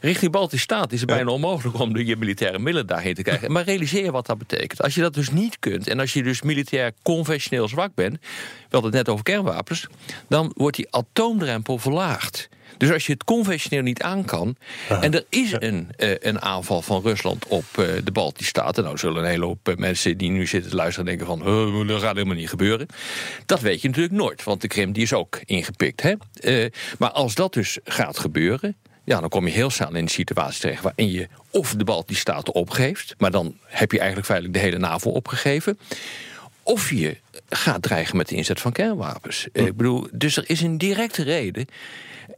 Richting 0.00 0.32
Baltische 0.32 0.64
Staat 0.64 0.92
is 0.92 1.00
het 1.00 1.08
bijna 1.08 1.30
onmogelijk 1.30 1.78
om 1.78 1.96
je 1.96 2.16
militaire 2.16 2.58
middelen 2.58 2.86
daarheen 2.86 3.14
te 3.14 3.22
krijgen. 3.22 3.52
Maar 3.52 3.64
realiseer 3.64 4.04
je 4.04 4.10
wat 4.10 4.26
dat 4.26 4.38
betekent. 4.38 4.82
Als 4.82 4.94
je 4.94 5.00
dat 5.00 5.14
dus 5.14 5.30
niet 5.30 5.58
kunt 5.58 5.88
en 5.88 6.00
als 6.00 6.12
je 6.12 6.22
dus 6.22 6.42
militair 6.42 6.92
conventioneel 7.02 7.68
zwak 7.68 7.94
bent, 7.94 8.18
we 8.70 8.78
het 8.78 8.92
net 8.92 9.08
over 9.08 9.24
kernwapens, 9.24 9.86
dan 10.28 10.52
wordt 10.56 10.76
die 10.76 10.86
atoomdrempel 10.90 11.78
verlaagd. 11.78 12.48
Dus 12.76 12.92
als 12.92 13.06
je 13.06 13.12
het 13.12 13.24
conventioneel 13.24 13.82
niet 13.82 14.02
aan 14.02 14.24
kan. 14.24 14.56
Aha. 14.88 15.02
en 15.02 15.14
er 15.14 15.24
is 15.28 15.52
een, 15.58 15.88
uh, 15.98 16.10
een 16.18 16.40
aanval 16.40 16.82
van 16.82 17.02
Rusland 17.02 17.46
op 17.46 17.64
uh, 17.78 17.86
de 18.04 18.12
Baltische 18.12 18.48
Staten. 18.48 18.84
Nou 18.84 18.98
zullen 18.98 19.22
een 19.22 19.28
hele 19.28 19.44
hoop 19.44 19.68
uh, 19.68 19.76
mensen 19.76 20.18
die 20.18 20.30
nu 20.30 20.46
zitten 20.46 20.70
te 20.70 20.76
luisteren 20.76 21.06
denken 21.06 21.26
van. 21.26 21.38
dat 21.86 22.00
gaat 22.00 22.14
helemaal 22.14 22.36
niet 22.36 22.48
gebeuren. 22.48 22.86
Dat 23.46 23.60
weet 23.60 23.82
je 23.82 23.88
natuurlijk 23.88 24.14
nooit, 24.14 24.44
want 24.44 24.60
de 24.60 24.68
Krim 24.68 24.92
die 24.92 25.02
is 25.02 25.12
ook 25.12 25.40
ingepikt. 25.44 26.02
Hè? 26.02 26.14
maar 26.98 27.10
als 27.10 27.34
dat 27.34 27.52
dus 27.52 27.78
gaat 27.84 28.18
gebeuren. 28.18 28.76
Ja, 29.04 29.20
dan 29.20 29.28
kom 29.28 29.46
je 29.46 29.52
heel 29.52 29.70
snel 29.70 29.88
in 29.88 29.96
een 29.96 30.08
situatie 30.08 30.60
terecht 30.60 30.82
waarin 30.82 31.10
je 31.10 31.28
of 31.50 31.74
de 31.74 31.84
Baltische 31.84 32.20
Staten 32.20 32.54
opgeeft, 32.54 33.14
maar 33.18 33.30
dan 33.30 33.56
heb 33.64 33.92
je 33.92 33.98
eigenlijk 33.98 34.26
feitelijk 34.28 34.58
de 34.58 34.64
hele 34.64 34.78
NAVO 34.78 35.10
opgegeven. 35.10 35.78
Of 36.62 36.90
je 36.90 37.16
gaat 37.48 37.82
dreigen 37.82 38.16
met 38.16 38.28
de 38.28 38.34
inzet 38.34 38.60
van 38.60 38.72
kernwapens. 38.72 39.48
Hm. 39.52 39.60
Ik 39.60 39.76
bedoel, 39.76 40.06
dus 40.12 40.36
er 40.36 40.44
is 40.46 40.60
een 40.60 40.78
directe 40.78 41.22
reden 41.22 41.66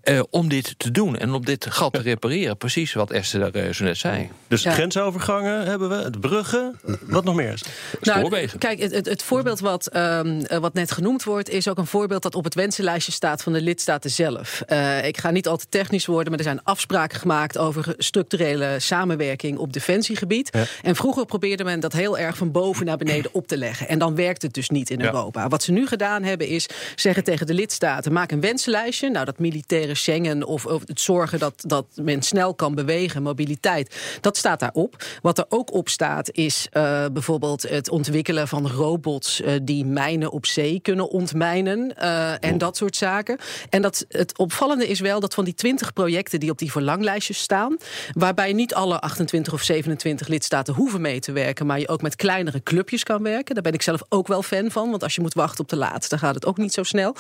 uh, 0.09 0.23
om 0.31 0.49
dit 0.49 0.75
te 0.79 0.90
doen 0.90 1.16
en 1.16 1.33
om 1.33 1.44
dit 1.44 1.66
gat 1.71 1.92
te 1.92 2.01
repareren. 2.01 2.57
Precies 2.57 2.92
wat 2.92 3.11
Esther 3.11 3.57
uh, 3.66 3.73
zo 3.73 3.85
net 3.85 3.97
zei. 3.97 4.31
Dus 4.49 4.62
ja. 4.62 4.73
grensovergangen 4.73 5.66
hebben 5.66 5.88
we, 5.88 6.11
de 6.11 6.18
bruggen, 6.18 6.81
wat 7.07 7.25
nog 7.25 7.35
meer? 7.35 7.61
Nou, 8.01 8.47
kijk, 8.59 8.81
het, 8.81 8.92
het, 8.92 9.07
het 9.07 9.23
voorbeeld 9.23 9.61
wat, 9.61 9.97
um, 9.97 10.47
wat 10.61 10.75
net 10.75 10.92
genoemd 10.92 11.25
wordt... 11.25 11.49
is 11.49 11.68
ook 11.68 11.79
een 11.79 11.87
voorbeeld 11.87 12.23
dat 12.23 12.35
op 12.35 12.44
het 12.44 12.55
wensenlijstje 12.55 13.12
staat 13.12 13.42
van 13.42 13.53
de 13.53 13.61
lidstaten 13.61 14.11
zelf. 14.11 14.62
Uh, 14.68 15.05
ik 15.05 15.18
ga 15.18 15.31
niet 15.31 15.49
al 15.49 15.57
te 15.57 15.66
technisch 15.68 16.07
worden, 16.07 16.29
maar 16.29 16.38
er 16.38 16.44
zijn 16.44 16.62
afspraken 16.62 17.18
gemaakt... 17.18 17.59
over 17.59 17.94
structurele 17.99 18.77
samenwerking 18.79 19.59
op 19.59 19.73
defensiegebied. 19.73 20.49
Ja. 20.53 20.64
En 20.83 20.97
vroeger 20.97 21.27
probeerde 21.27 21.64
men 21.64 21.81
dat 21.81 21.92
heel 21.92 22.18
erg 22.18 22.37
van 22.37 22.53
boven 22.53 22.87
naar 22.87 22.97
beneden 22.97 23.35
op 23.35 23.47
te 23.47 23.57
leggen. 23.57 23.88
En 23.88 23.99
dan 23.99 24.14
werkt 24.14 24.42
het 24.42 24.55
dus 24.55 24.68
niet 24.68 24.90
in 24.90 24.99
ja. 24.99 25.05
Europa. 25.05 25.49
Wat 25.49 25.62
ze 25.62 25.73
nu 25.73 25.87
gedaan 25.87 26.23
hebben 26.23 26.47
is 26.47 26.68
zeggen 26.94 27.25
tegen 27.25 27.47
de 27.47 27.55
lidstaten... 27.55 28.12
maak 28.12 28.31
een 28.33 28.40
wensenlijstje, 28.40 29.11
nou 29.11 29.25
dat 29.25 29.38
militaire 29.38 29.94
Schengen 29.98 30.44
of, 30.44 30.66
of, 30.66 30.82
het 30.87 31.00
zorgen 31.00 31.38
dat, 31.38 31.54
dat 31.66 31.87
men 31.94 32.22
snel 32.22 32.54
kan 32.54 32.74
bewegen, 32.74 33.22
mobiliteit, 33.22 34.18
dat 34.20 34.37
staat 34.37 34.61
daarop. 34.61 35.04
Wat 35.22 35.38
er 35.38 35.46
ook 35.48 35.72
op 35.72 35.88
staat 35.88 36.30
is 36.32 36.68
uh, 36.72 37.04
bijvoorbeeld 37.12 37.62
het 37.62 37.90
ontwikkelen 37.90 38.48
van 38.48 38.70
robots 38.70 39.40
uh, 39.40 39.50
die 39.62 39.84
mijnen 39.84 40.30
op 40.30 40.46
zee 40.46 40.80
kunnen 40.80 41.11
ontmijnen 41.11 41.94
uh, 41.98 42.44
en 42.44 42.52
oh. 42.52 42.58
dat 42.58 42.76
soort 42.76 42.96
zaken. 42.96 43.38
En 43.70 43.82
dat, 43.82 44.04
het 44.08 44.38
opvallende 44.38 44.88
is 44.88 45.00
wel 45.00 45.20
dat 45.20 45.34
van 45.34 45.44
die 45.44 45.54
20 45.54 45.92
projecten 45.92 46.40
die 46.40 46.50
op 46.50 46.58
die 46.58 46.72
verlanglijstjes 46.72 47.38
staan, 47.38 47.76
waarbij 48.12 48.52
niet 48.52 48.74
alle 48.74 49.00
28 49.00 49.52
of 49.52 49.62
27 49.62 50.28
lidstaten 50.28 50.74
hoeven 50.74 51.00
mee 51.00 51.20
te 51.20 51.32
werken, 51.32 51.66
maar 51.66 51.78
je 51.78 51.88
ook 51.88 52.02
met 52.02 52.16
kleinere 52.16 52.62
clubjes 52.62 53.02
kan 53.02 53.22
werken. 53.22 53.54
Daar 53.54 53.62
ben 53.62 53.72
ik 53.72 53.82
zelf 53.82 54.02
ook 54.08 54.26
wel 54.26 54.42
fan 54.42 54.70
van, 54.70 54.90
want 54.90 55.02
als 55.02 55.14
je 55.14 55.20
moet 55.20 55.34
wachten 55.34 55.61
op 55.61 55.68
de 55.68 55.76
laatste, 55.76 56.18
gaat 56.18 56.34
het 56.34 56.46
ook 56.46 56.56
niet 56.56 56.72
zo 56.72 56.82
snel. 56.82 57.14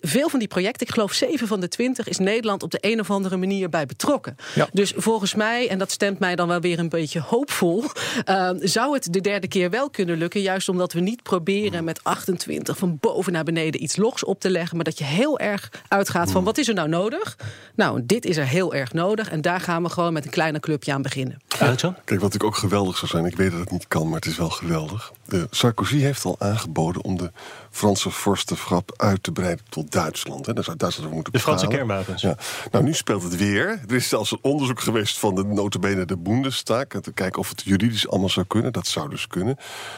veel 0.00 0.28
van 0.28 0.38
die 0.38 0.48
projecten, 0.48 0.86
ik 0.86 0.92
geloof 0.92 1.12
zeven 1.12 1.46
van 1.46 1.60
de 1.60 1.67
20 1.68 2.08
is 2.08 2.18
Nederland 2.18 2.62
op 2.62 2.70
de 2.70 2.78
een 2.80 3.00
of 3.00 3.10
andere 3.10 3.36
manier 3.36 3.68
bij 3.68 3.86
betrokken. 3.86 4.36
Ja. 4.54 4.68
Dus 4.72 4.92
volgens 4.96 5.34
mij, 5.34 5.68
en 5.68 5.78
dat 5.78 5.90
stemt 5.90 6.18
mij 6.18 6.36
dan 6.36 6.48
wel 6.48 6.60
weer 6.60 6.78
een 6.78 6.88
beetje 6.88 7.20
hoopvol, 7.20 7.84
uh, 8.26 8.50
zou 8.76 8.94
het 8.94 9.12
de 9.12 9.20
derde 9.20 9.48
keer 9.48 9.70
wel 9.70 9.90
kunnen 9.90 10.18
lukken. 10.18 10.40
Juist 10.40 10.68
omdat 10.68 10.92
we 10.92 11.00
niet 11.00 11.22
proberen 11.22 11.84
met 11.84 12.04
28 12.04 12.78
van 12.78 12.98
boven 13.00 13.32
naar 13.32 13.44
beneden 13.44 13.82
iets 13.82 13.96
logs 13.96 14.24
op 14.24 14.40
te 14.40 14.50
leggen, 14.50 14.76
maar 14.76 14.84
dat 14.84 14.98
je 14.98 15.04
heel 15.04 15.38
erg 15.38 15.70
uitgaat 15.88 16.30
van 16.30 16.44
wat 16.44 16.58
is 16.58 16.68
er 16.68 16.74
nou 16.74 16.88
nodig? 16.88 17.36
Nou, 17.74 18.00
dit 18.04 18.24
is 18.24 18.36
er 18.36 18.46
heel 18.46 18.74
erg 18.74 18.92
nodig 18.92 19.30
en 19.30 19.40
daar 19.40 19.60
gaan 19.60 19.82
we 19.82 19.88
gewoon 19.88 20.12
met 20.12 20.24
een 20.24 20.30
kleine 20.30 20.60
clubje 20.60 20.92
aan 20.92 21.02
beginnen. 21.02 21.40
Ja. 21.58 21.74
Kijk, 21.74 21.84
wat 21.84 22.08
natuurlijk 22.08 22.44
ook 22.44 22.56
geweldig 22.56 22.96
zou 22.96 23.10
zijn, 23.10 23.24
ik 23.24 23.36
weet 23.36 23.50
dat 23.50 23.60
het 23.60 23.70
niet 23.70 23.88
kan, 23.88 24.06
maar 24.06 24.16
het 24.16 24.26
is 24.26 24.36
wel 24.36 24.50
geweldig. 24.50 25.12
De 25.24 25.46
Sarkozy 25.50 25.98
heeft 25.98 26.24
al 26.24 26.36
aangeboden 26.38 27.04
om 27.04 27.16
de 27.16 27.30
Franse 27.70 28.10
vorstenschap 28.10 28.92
uit 28.96 29.22
te 29.22 29.32
breiden 29.32 29.64
tot 29.68 29.92
Duitsland. 29.92 30.46
Hè. 30.46 30.52
Daar 30.52 30.64
zou 30.64 30.76
Duitsland 30.76 31.08
voor 31.10 31.20
moeten 31.22 31.40
Franse 31.40 31.64
halen. 31.64 31.78
kernwapens. 31.78 32.22
Ja. 32.22 32.36
Nou, 32.70 32.84
nu 32.84 32.94
speelt 32.94 33.22
het 33.22 33.36
weer. 33.36 33.80
Er 33.88 33.94
is 33.94 34.08
zelfs 34.08 34.30
een 34.30 34.38
onderzoek 34.42 34.80
geweest 34.80 35.18
van 35.18 35.34
de 35.34 35.44
notabene 35.44 36.04
de 36.04 36.16
Bundestag. 36.16 36.84
Te 36.86 37.12
kijken 37.12 37.38
of 37.40 37.48
het 37.48 37.62
juridisch 37.64 38.08
allemaal 38.08 38.28
zou 38.28 38.46
kunnen. 38.46 38.72
Dat 38.72 38.86
zou 38.86 39.08
dus 39.10 39.26
kunnen. 39.26 39.56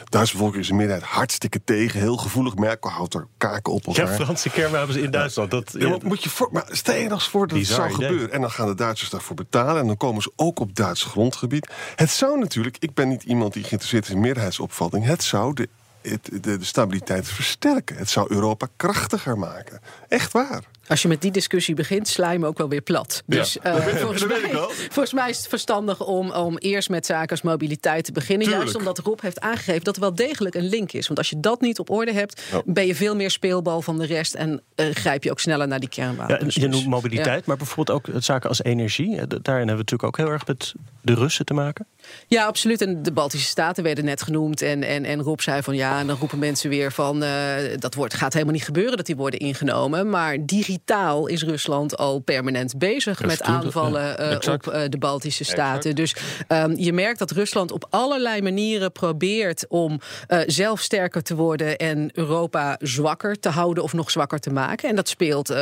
Duitse 0.09 0.33
bevolking 0.33 0.63
is 0.63 0.69
in 0.69 0.75
meerderheid 0.75 1.05
hartstikke 1.07 1.61
tegen. 1.63 1.99
Heel 1.99 2.17
gevoelig. 2.17 2.55
Merkel 2.55 2.89
houdt 2.89 3.13
er 3.13 3.27
kaken 3.37 3.73
op 3.73 3.85
Ja, 3.85 4.01
elkaar. 4.01 4.15
Franse 4.15 4.49
kernwapens 4.49 4.97
in 4.97 5.11
Duitsland. 5.11 5.51
Dat, 5.51 5.75
Ja, 5.77 5.89
maar 5.89 5.99
moet 6.03 6.23
je 6.23 6.29
voor, 6.29 6.49
maar 6.51 6.65
stel 6.69 6.95
je 6.95 7.07
nog 7.09 7.23
voor 7.23 7.47
dat 7.47 7.57
het 7.57 7.67
zou 7.67 7.89
idee. 7.93 8.07
gebeuren. 8.07 8.31
En 8.31 8.41
dan 8.41 8.51
gaan 8.51 8.67
de 8.67 8.75
Duitsers 8.75 9.09
daarvoor 9.09 9.35
betalen. 9.35 9.81
En 9.81 9.87
dan 9.87 9.97
komen 9.97 10.21
ze 10.21 10.31
ook 10.35 10.59
op 10.59 10.75
Duits 10.75 11.03
grondgebied. 11.03 11.69
Het 11.95 12.09
zou 12.09 12.39
natuurlijk, 12.39 12.77
ik 12.79 12.93
ben 12.93 13.07
niet 13.07 13.23
iemand 13.23 13.53
die 13.53 13.63
geïnteresseerd 13.63 14.05
is 14.05 14.09
in 14.11 14.19
meerderheidsopvatting. 14.19 15.05
Het 15.05 15.23
zou 15.23 15.53
de, 15.53 15.69
het- 16.01 16.29
de, 16.43 16.57
de 16.57 16.65
stabiliteit 16.65 17.27
versterken. 17.27 17.95
Het 17.97 18.09
zou 18.09 18.27
Europa 18.33 18.67
krachtiger 18.75 19.37
maken. 19.37 19.79
Echt 20.07 20.31
waar. 20.31 20.63
Als 20.87 21.01
je 21.01 21.07
met 21.07 21.21
die 21.21 21.31
discussie 21.31 21.75
begint, 21.75 22.07
sla 22.07 22.31
je 22.31 22.39
me 22.39 22.47
ook 22.47 22.57
wel 22.57 22.69
weer 22.69 22.81
plat. 22.81 23.23
Ja, 23.25 23.37
Dus 23.37 23.57
eh, 23.59 23.73
dat 23.75 23.83
weet- 23.83 23.97
volgens, 23.99 24.25
mij, 24.27 24.39
ik 24.39 24.51
wel. 24.51 24.69
volgens 24.69 25.13
mij 25.13 25.29
is 25.29 25.37
het 25.37 25.47
verstandig 25.47 25.99
om, 26.05 26.31
om 26.31 26.57
eerst 26.57 26.89
met 26.89 27.05
zaken 27.05 27.29
als 27.29 27.41
mobiliteit 27.41 28.05
te 28.05 28.11
beginnen. 28.11 28.47
Tuurlijk. 28.47 28.63
Juist 28.71 28.79
omdat 28.87 28.97
Rob 29.05 29.19
heeft 29.21 29.39
aangegeven 29.39 29.83
dat 29.83 29.95
er 29.95 30.01
wel 30.01 30.15
degelijk 30.15 30.55
een 30.55 30.67
link 30.69 30.91
is. 30.91 31.07
Want 31.07 31.19
als 31.19 31.29
je 31.29 31.39
dat 31.39 31.61
niet 31.61 31.79
op 31.79 31.89
orde 31.89 32.13
hebt, 32.13 32.41
Ja. 32.51 32.61
ben 32.65 32.87
je 32.87 32.95
veel 32.95 33.15
meer 33.15 33.31
speelbal 33.31 33.81
van 33.81 33.97
de 33.99 34.05
rest. 34.05 34.33
En 34.33 34.61
eh, 34.75 34.85
grijp 34.93 35.23
je 35.23 35.31
ook 35.31 35.39
sneller 35.39 35.67
naar 35.67 35.79
die 35.79 35.89
Ja, 35.91 36.03
en 36.03 36.15
kernwapens. 36.15 36.55
je 36.55 36.59
Dus, 36.61 36.69
noemt 36.69 36.87
mobiliteit, 36.87 37.37
ja. 37.37 37.43
maar 37.45 37.57
bijvoorbeeld 37.57 37.97
ook 37.97 38.13
het 38.13 38.23
zaken 38.25 38.49
als 38.49 38.63
energie. 38.63 39.09
Eh, 39.17 39.23
Daarin 39.27 39.67
hebben 39.67 39.67
we 39.67 39.67
natuurlijk 39.91 40.03
ook 40.03 40.17
heel 40.17 40.29
erg 40.29 40.47
met 40.47 40.73
de 41.01 41.13
Russen 41.13 41.45
te 41.45 41.53
maken. 41.53 41.85
Ja, 42.27 42.45
absoluut. 42.45 42.81
En 42.81 43.03
de 43.03 43.11
Baltische 43.11 43.47
Staten 43.47 43.83
werden 43.83 44.05
net 44.05 44.21
genoemd. 44.21 44.61
En, 44.61 44.83
en, 44.83 45.05
en 45.05 45.21
Rob 45.21 45.39
zei 45.39 45.61
van 45.61 45.75
ja, 45.75 45.99
en 45.99 46.07
dan 46.07 46.17
roepen 46.17 46.39
mensen 46.39 46.69
weer 46.69 46.91
van... 46.91 47.23
eh, 47.23 47.55
dat 47.79 47.93
wordt, 47.93 48.13
gaat 48.13 48.33
helemaal 48.33 48.53
niet 48.53 48.63
gebeuren 48.63 48.97
dat 48.97 49.05
die 49.05 49.15
worden 49.15 49.39
ingenomen. 49.39 50.09
Maar 50.09 50.45
digitaal 50.45 51.27
is 51.27 51.43
Rusland 51.43 51.97
al 51.97 52.19
permanent 52.19 52.77
bezig 52.77 53.21
met 53.25 53.41
aanvallen 53.41 54.01
ja. 54.01 54.15
eh, 54.15 54.53
op 54.53 54.67
eh, 54.67 54.81
de 54.89 54.97
Baltische 54.97 55.43
Staten. 55.43 55.95
Dus 55.95 56.15
ehm, 56.47 56.73
je 56.75 56.93
merkt 56.93 57.19
dat 57.19 57.31
Rusland 57.31 57.71
op 57.71 57.87
allerlei 57.89 58.41
manieren 58.41 58.91
probeert 58.91 59.65
om 59.67 59.99
eh, 60.27 60.39
zelf 60.45 60.79
sterker 60.79 61.23
te 61.23 61.35
worden... 61.35 61.77
en 61.77 62.09
Europa 62.13 62.77
zwakker 62.79 63.39
te 63.39 63.49
houden 63.49 63.83
of 63.83 63.93
nog 63.93 64.11
zwakker 64.11 64.39
te 64.39 64.49
maken. 64.49 64.89
En 64.89 64.95
dat 64.95 65.09
speelt 65.09 65.53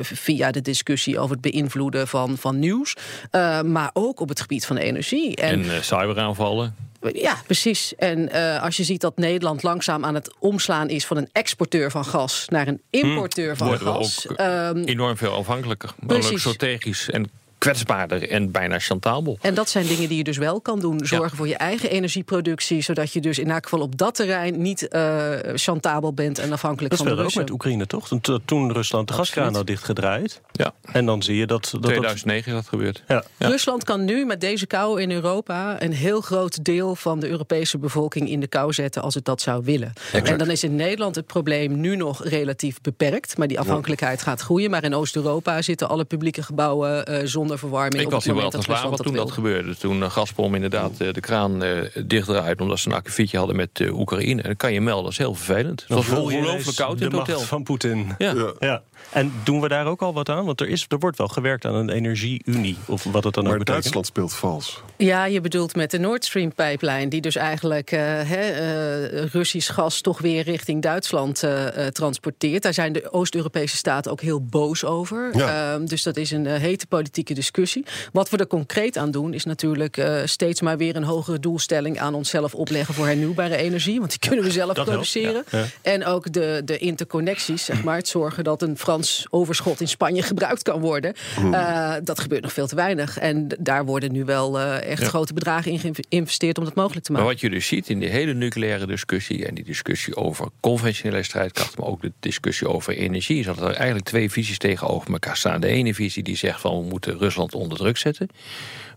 via 0.00 0.50
de 0.50 0.60
discussie 0.60 1.18
over 1.18 1.30
het 1.30 1.40
beïnvloeden 1.40 2.08
van, 2.08 2.36
van 2.38 2.58
nieuws. 2.58 2.96
eh, 3.30 3.62
maar 3.62 3.90
ook 3.92 4.20
op 4.20 4.28
het 4.28 4.40
gebied 4.40 4.66
van 4.66 4.76
energie. 4.76 5.36
En 5.36 5.77
cyberaanvallen. 5.82 6.76
Ja, 7.12 7.36
precies. 7.46 7.94
En 7.94 8.32
eh, 8.32 8.62
als 8.62 8.76
je 8.76 8.84
ziet 8.84 9.00
dat 9.00 9.16
Nederland 9.16 9.62
langzaam 9.62 10.04
aan 10.04 10.14
het 10.14 10.34
omslaan 10.38 10.88
is 10.88 11.06
van 11.06 11.16
een 11.16 11.28
exporteur 11.32 11.90
van 11.90 12.04
gas 12.04 12.44
naar 12.48 12.68
een 12.68 12.80
importeur 12.90 13.56
van 13.56 13.66
worden 13.66 13.86
we 13.86 13.92
gas. 13.92 14.28
ook 14.28 14.36
ehm, 14.36 14.82
enorm 14.84 15.16
veel 15.16 15.32
afhankelijker. 15.32 15.90
Maar 16.00 16.16
ook 16.16 16.38
strategisch 16.38 17.10
en 17.10 17.30
kwetsbaarder 17.58 18.30
en 18.30 18.50
bijna 18.50 18.78
chantabel. 18.78 19.38
en 19.40 19.54
dat 19.54 19.68
zijn 19.68 19.86
dingen 19.86 20.08
die 20.08 20.16
je 20.16 20.24
dus 20.24 20.36
wel 20.36 20.60
kan 20.60 20.80
doen. 20.80 21.00
Zorgen 21.06 21.36
voor 21.36 21.48
je 21.48 21.56
eigen 21.56 21.90
energieproductie, 21.90 22.80
zodat 22.80 23.12
je 23.12 23.20
dus 23.20 23.38
in 23.38 23.50
elk 23.50 23.62
geval 23.62 23.80
op 23.80 23.96
dat 23.98 24.14
terrein 24.14 24.62
niet 24.62 24.88
eh 24.88 25.26
chantabel 25.54 26.12
bent 26.14 26.38
en 26.38 26.52
afhankelijk 26.52 26.90
Dat 26.90 26.98
van 26.98 27.08
de 27.08 27.12
speelde 27.12 27.16
ook 27.16 27.22
Russen. 27.24 27.40
met 27.40 27.50
Oekraïne, 27.50 27.86
toch? 27.86 28.08
Toen, 28.44 28.72
Rusland 28.72 29.08
de 29.08 29.14
gaskraan 29.14 29.54
had 29.54 29.66
dichtgedraaid. 29.66 30.40
Ja, 30.52 30.74
En 30.92 31.06
dan 31.06 31.22
zie 31.22 31.36
je 31.36 31.46
dat... 31.46 31.62
dat, 31.62 31.82
dat 31.82 31.90
2009 31.90 32.52
is 32.52 32.58
dat 32.58 32.68
gebeurd. 32.68 33.02
ja. 33.08 33.24
Ja. 33.38 33.48
Rusland 33.48 33.84
kan 33.84 34.04
nu 34.04 34.24
met 34.24 34.40
deze 34.40 34.66
kou 34.66 35.00
in 35.02 35.10
Europa 35.10 35.82
een 35.82 35.92
heel 35.92 36.20
groot 36.20 36.64
deel 36.64 36.94
van 36.94 37.20
de 37.20 37.28
Europese 37.28 37.78
bevolking 37.78 38.28
in 38.28 38.40
de 38.40 38.46
kou 38.46 38.72
zetten 38.72 39.02
als 39.02 39.14
het 39.14 39.24
dat 39.24 39.40
zou 39.40 39.64
willen. 39.64 39.92
En 40.12 40.38
dan 40.38 40.50
is 40.50 40.64
in 40.64 40.76
Nederland 40.76 41.14
het 41.14 41.26
probleem 41.26 41.80
nu 41.80 41.96
nog 41.96 42.24
relatief 42.24 42.80
beperkt, 42.80 43.36
maar 43.38 43.48
die 43.48 43.60
afhankelijkheid 43.60 44.22
gaat 44.22 44.40
groeien. 44.40 44.70
Maar 44.70 44.84
in 44.84 44.94
Oost-Europa 44.94 45.62
zitten 45.62 45.88
alle 45.88 46.04
publieke 46.04 46.42
gebouwen 46.42 47.06
eh, 47.06 47.20
zonder 47.24 47.47
verwarming. 47.56 48.00
Ik 48.00 48.06
op 48.06 48.12
was 48.12 48.24
het 48.24 48.32
hier 48.32 48.42
wel 48.42 48.50
te 48.50 49.02
toen 49.02 49.14
dat 49.14 49.30
gebeurde. 49.30 49.76
Toen 49.76 49.98
uh, 49.98 50.10
Gazprom 50.10 50.54
inderdaad 50.54 51.00
eh, 51.00 51.12
de 51.12 51.20
kraan 51.20 51.62
eh 51.62 51.80
dichtdraaide... 52.04 52.62
omdat 52.62 52.78
ze 52.78 52.88
een 52.88 52.94
akkefietje 52.94 53.38
hadden 53.38 53.56
met 53.56 53.80
eh, 53.80 53.98
Oekraïne. 53.98 54.42
En 54.42 54.46
dan 54.46 54.56
kan 54.56 54.72
je 54.72 54.80
melden, 54.80 55.02
dat 55.02 55.12
is 55.12 55.18
heel 55.18 55.34
vervelend. 55.34 55.84
Het 55.88 55.96
was 55.96 56.08
ongelooflijk 56.08 56.76
koud 56.76 57.00
in 57.00 57.06
het 57.06 57.16
hotel. 57.16 57.40
van 57.40 57.62
Poetin. 57.62 58.14
Ja. 58.18 58.52
Ja. 58.58 58.82
En 59.10 59.32
doen 59.44 59.60
we 59.60 59.68
daar 59.68 59.86
ook 59.86 60.02
al 60.02 60.14
wat 60.14 60.28
aan? 60.28 60.44
Want 60.44 60.60
er, 60.60 60.68
is, 60.68 60.84
er 60.88 60.98
wordt 60.98 61.18
wel 61.18 61.28
gewerkt 61.28 61.64
aan 61.64 61.74
een 61.74 61.90
energieunie. 61.90 62.76
Of 62.86 63.04
wat 63.04 63.24
het 63.24 63.34
dan 63.34 63.42
ook 63.44 63.48
Maar 63.48 63.58
betekent. 63.58 63.66
Duitsland 63.66 64.06
speelt 64.06 64.34
vals. 64.34 64.82
Ja, 64.96 65.24
je 65.24 65.40
bedoelt 65.40 65.76
met 65.76 65.90
de 65.90 65.98
Nord 65.98 66.24
Stream 66.24 66.54
pijplijn, 66.54 67.08
die 67.08 67.20
dus 67.20 67.36
eigenlijk 67.36 67.90
eh, 67.90 68.00
hè, 68.00 68.50
eh, 68.50 69.24
Russisch 69.24 69.74
gas 69.74 70.00
toch 70.00 70.18
weer 70.20 70.42
richting 70.42 70.82
Duitsland 70.82 71.42
eh, 71.42 71.86
transporteert. 71.86 72.62
Daar 72.62 72.74
zijn 72.74 72.92
de 72.92 73.12
Oost-Europese 73.12 73.76
staten 73.76 74.10
ook 74.12 74.20
heel 74.20 74.42
boos 74.44 74.84
over. 74.84 75.30
Ja. 75.36 75.72
Ehm, 75.72 75.86
dus 75.86 76.02
dat 76.02 76.16
is 76.16 76.30
een 76.30 76.46
hete 76.46 76.86
politieke 76.86 77.34
discussie. 77.34 77.84
Wat 78.12 78.30
we 78.30 78.36
er 78.36 78.46
concreet 78.46 78.96
aan 78.96 79.10
doen, 79.10 79.34
is 79.34 79.44
natuurlijk 79.44 79.96
eh, 79.96 80.20
steeds 80.24 80.60
maar 80.60 80.76
weer 80.76 80.96
een 80.96 81.04
hogere 81.04 81.38
doelstelling 81.40 81.98
aan 81.98 82.14
onszelf 82.14 82.54
opleggen 82.54 82.94
voor 82.94 83.06
hernieuwbare 83.06 83.56
energie. 83.56 83.98
Want 83.98 84.10
die 84.10 84.18
kunnen 84.28 84.44
we 84.44 84.50
zelf 84.50 84.74
Dat 84.74 84.84
produceren. 84.84 85.44
ja. 85.50 85.58
Ja. 85.58 85.64
En 85.82 86.04
ook 86.04 86.32
de, 86.32 86.62
de 86.64 86.78
interconnecties, 86.78 87.64
zeg 87.64 87.84
maar. 87.84 87.96
Het 87.96 88.08
zorgen 88.08 88.44
dat 88.44 88.62
een 88.62 88.76
Frans 88.88 89.26
overschot 89.30 89.80
in 89.80 89.88
Spanje 89.88 90.22
gebruikt 90.22 90.62
kan 90.62 90.80
worden. 90.80 91.14
Eh, 91.52 91.94
dat 92.04 92.20
gebeurt 92.20 92.42
nog 92.42 92.52
veel 92.52 92.66
te 92.66 92.74
weinig. 92.74 93.18
En 93.18 93.48
daar 93.58 93.84
worden 93.84 94.12
nu 94.12 94.24
wel 94.24 94.58
eh, 94.58 94.90
echt 94.90 95.02
Ja. 95.02 95.08
grote 95.08 95.32
bedragen 95.32 95.72
in 95.72 95.94
geïnvesteerd 95.94 96.58
om 96.58 96.64
dat 96.64 96.74
mogelijk 96.74 97.04
te 97.04 97.12
Maar 97.12 97.20
maken. 97.20 97.36
wat 97.36 97.44
je 97.44 97.56
dus 97.56 97.66
ziet 97.66 97.88
in 97.88 97.98
die 97.98 98.08
hele 98.08 98.34
nucleaire 98.34 98.86
discussie... 98.86 99.46
en 99.46 99.54
die 99.54 99.64
discussie 99.64 100.16
over 100.16 100.48
conventionele 100.60 101.22
strijdkrachten... 101.22 101.80
maar 101.80 101.90
ook 101.90 102.02
de 102.02 102.12
discussie 102.20 102.68
over 102.68 102.96
energie... 102.96 103.38
is 103.38 103.46
dat 103.46 103.56
er 103.60 103.72
eigenlijk 103.74 104.06
twee 104.06 104.30
visies 104.30 104.58
tegenover 104.58 105.12
elkaar 105.12 105.36
staan. 105.36 105.60
De 105.60 105.66
ene 105.66 105.94
visie 105.94 106.22
die 106.22 106.36
zegt 106.36 106.60
van 106.60 106.80
we 106.80 106.88
moeten 106.88 107.18
Rusland 107.18 107.54
onder 107.54 107.78
druk 107.78 107.96
zetten... 107.96 108.28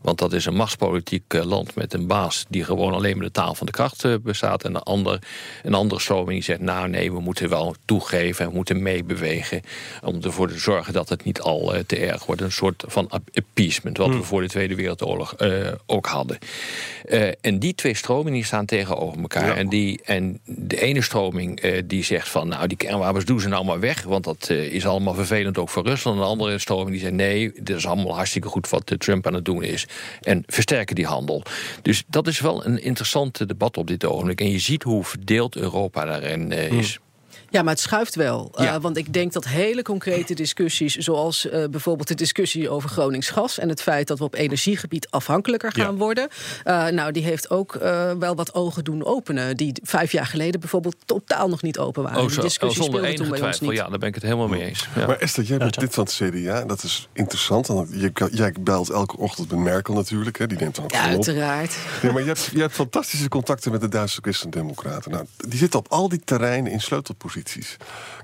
Want 0.01 0.17
dat 0.17 0.33
is 0.33 0.45
een 0.45 0.55
machtspolitiek 0.55 1.33
eh, 1.33 1.43
land 1.43 1.75
met 1.75 1.93
een 1.93 2.07
baas 2.07 2.45
die 2.49 2.63
gewoon 2.63 2.93
alleen 2.93 3.17
maar 3.17 3.25
de 3.25 3.31
taal 3.31 3.55
van 3.55 3.65
de 3.65 3.71
kracht 3.71 4.05
eh, 4.05 4.13
bestaat. 4.21 4.63
En 4.63 4.75
een, 4.75 4.81
ander, 4.81 5.19
een 5.63 5.73
andere 5.73 6.01
stroming 6.01 6.29
die 6.29 6.43
zegt, 6.43 6.59
nou 6.59 6.89
nee, 6.89 7.11
we 7.11 7.19
moeten 7.19 7.49
wel 7.49 7.75
toegeven 7.85 8.45
en 8.45 8.49
we 8.49 8.55
moeten 8.55 8.81
meebewegen. 8.81 9.61
Om 10.03 10.21
ervoor 10.21 10.47
te 10.47 10.57
zorgen 10.57 10.93
dat 10.93 11.09
het 11.09 11.23
niet 11.23 11.41
al 11.41 11.75
eh, 11.75 11.83
te 11.83 11.95
erg 11.95 12.25
wordt. 12.25 12.41
Een 12.41 12.51
soort 12.51 12.83
van 12.87 13.09
appeasement, 13.33 13.97
wat 13.97 14.09
we 14.09 14.23
voor 14.23 14.41
de 14.41 14.47
Tweede 14.47 14.75
Wereldoorlog 14.75 15.35
ook 15.85 16.05
hadden. 16.05 16.37
En 17.41 17.59
die 17.59 17.75
twee 17.75 17.95
stromingen 17.95 18.33
die 18.33 18.45
staan 18.45 18.65
tegenover 18.65 19.21
elkaar. 19.21 19.47
Ja. 19.47 19.55
En, 19.55 19.69
die, 19.69 19.99
en 20.03 20.39
de 20.45 20.81
ene 20.81 21.01
stroming 21.01 21.81
die 21.85 22.03
zegt 22.03 22.29
van, 22.29 22.47
nou 22.47 22.67
die 22.67 22.77
kernwapens 22.77 23.25
doen 23.25 23.39
ze 23.39 23.47
nou 23.47 23.65
maar 23.65 23.79
weg. 23.79 24.03
Want 24.03 24.23
dat 24.23 24.49
is 24.49 24.85
allemaal 24.85 25.13
vervelend 25.13 25.57
ook 25.57 25.69
voor 25.69 25.83
Rusland. 25.85 26.17
En 26.17 26.23
de 26.23 26.29
andere 26.29 26.59
stroming 26.59 26.89
die 26.89 26.99
zegt, 26.99 27.13
nee, 27.13 27.51
dit 27.55 27.77
is 27.77 27.85
allemaal 27.85 28.15
hartstikke 28.15 28.47
goed 28.47 28.69
wat 28.69 28.93
Trump 28.97 29.27
aan 29.27 29.33
het 29.33 29.45
doen 29.45 29.63
is. 29.63 29.87
En 30.21 30.43
versterken 30.47 30.95
die 30.95 31.05
handel. 31.05 31.43
Dus 31.81 32.03
dat 32.07 32.27
is 32.27 32.39
wel 32.39 32.65
een 32.65 32.83
interessant 32.83 33.47
debat 33.47 33.77
op 33.77 33.87
dit 33.87 34.05
ogenblik. 34.05 34.41
En 34.41 34.51
je 34.51 34.59
ziet 34.59 34.83
hoe 34.83 35.03
verdeeld 35.03 35.55
Europa 35.55 36.05
daarin 36.05 36.51
eh, 36.51 36.71
is. 36.71 36.99
Ja, 37.51 37.61
maar 37.61 37.73
het 37.73 37.81
schuift 37.81 38.15
wel. 38.15 38.51
Ja. 38.55 38.75
Uh, 38.75 38.81
want 38.81 38.97
ik 38.97 39.13
denk 39.13 39.33
dat 39.33 39.47
hele 39.47 39.81
concrete 39.81 40.33
discussies, 40.33 40.95
zoals 40.95 41.45
uh, 41.45 41.63
bijvoorbeeld 41.69 42.07
de 42.07 42.15
discussie 42.15 42.69
over 42.69 42.89
Gronings 42.89 43.29
gas 43.29 43.59
en 43.59 43.69
het 43.69 43.81
feit 43.81 44.07
dat 44.07 44.17
we 44.17 44.23
op 44.23 44.35
energiegebied 44.35 45.07
afhankelijker 45.09 45.71
gaan 45.71 45.91
Ja. 45.93 45.97
worden, 45.99 46.27
uh, 46.65 46.87
nou, 46.87 47.11
die 47.11 47.23
heeft 47.23 47.49
ook 47.49 47.75
uh, 47.75 48.11
wel 48.19 48.35
wat 48.35 48.53
ogen 48.53 48.83
doen 48.83 49.05
openen. 49.05 49.57
Die 49.57 49.73
vijf 49.83 50.11
jaar 50.11 50.25
geleden 50.25 50.59
bijvoorbeeld 50.59 50.95
totaal 51.05 51.49
nog 51.49 51.61
niet 51.61 51.77
open 51.79 52.03
waren. 52.03 52.17
Oh, 52.17 52.23
die 52.25 52.33
zo, 52.33 52.39
oh, 52.39 52.45
discussie 52.45 52.83
speelde 52.83 53.13
toen 53.13 53.29
bij 53.29 53.29
ons 53.29 53.39
twijfel. 53.39 53.67
niet. 53.67 53.75
Ja, 53.75 53.89
daar 53.89 53.99
ben 53.99 54.07
ik 54.07 54.13
het 54.15 54.23
helemaal 54.23 54.47
mee 54.47 54.63
eens. 54.65 54.87
Ja. 54.95 55.05
Maar 55.07 55.17
Esther, 55.17 55.43
jij 55.43 55.57
bent 55.57 55.75
Ja, 55.75 55.81
lid 55.81 55.93
van 55.93 56.03
het 56.03 56.13
CDA. 56.13 56.63
Dat 56.65 56.83
is 56.83 57.07
interessant. 57.13 57.67
Want 57.67 57.89
je, 57.93 58.11
jij 58.31 58.55
belt 58.59 58.89
elke 58.89 59.17
ochtend 59.17 59.49
met 59.51 59.59
Merkel 59.59 59.93
natuurlijk. 59.93 60.37
Hè. 60.37 60.47
Die 60.47 60.57
neemt 60.57 60.75
dan 60.75 60.83
ook 60.83 60.91
Ja, 60.91 61.03
op. 61.05 61.09
uiteraard. 61.09 61.75
Ja, 62.01 62.11
maar 62.11 62.21
je 62.21 62.27
hebt, 62.27 62.49
je 62.53 62.59
hebt 62.59 62.73
fantastische 62.73 63.29
contacten 63.29 63.71
met 63.71 63.81
de 63.81 63.89
Duitse 63.89 64.19
Christendemocraten. 64.21 65.11
Nou, 65.11 65.25
die 65.37 65.59
zitten 65.59 65.79
op 65.79 65.87
al 65.89 66.09
die 66.09 66.21
terreinen 66.25 66.71
in 66.71 66.81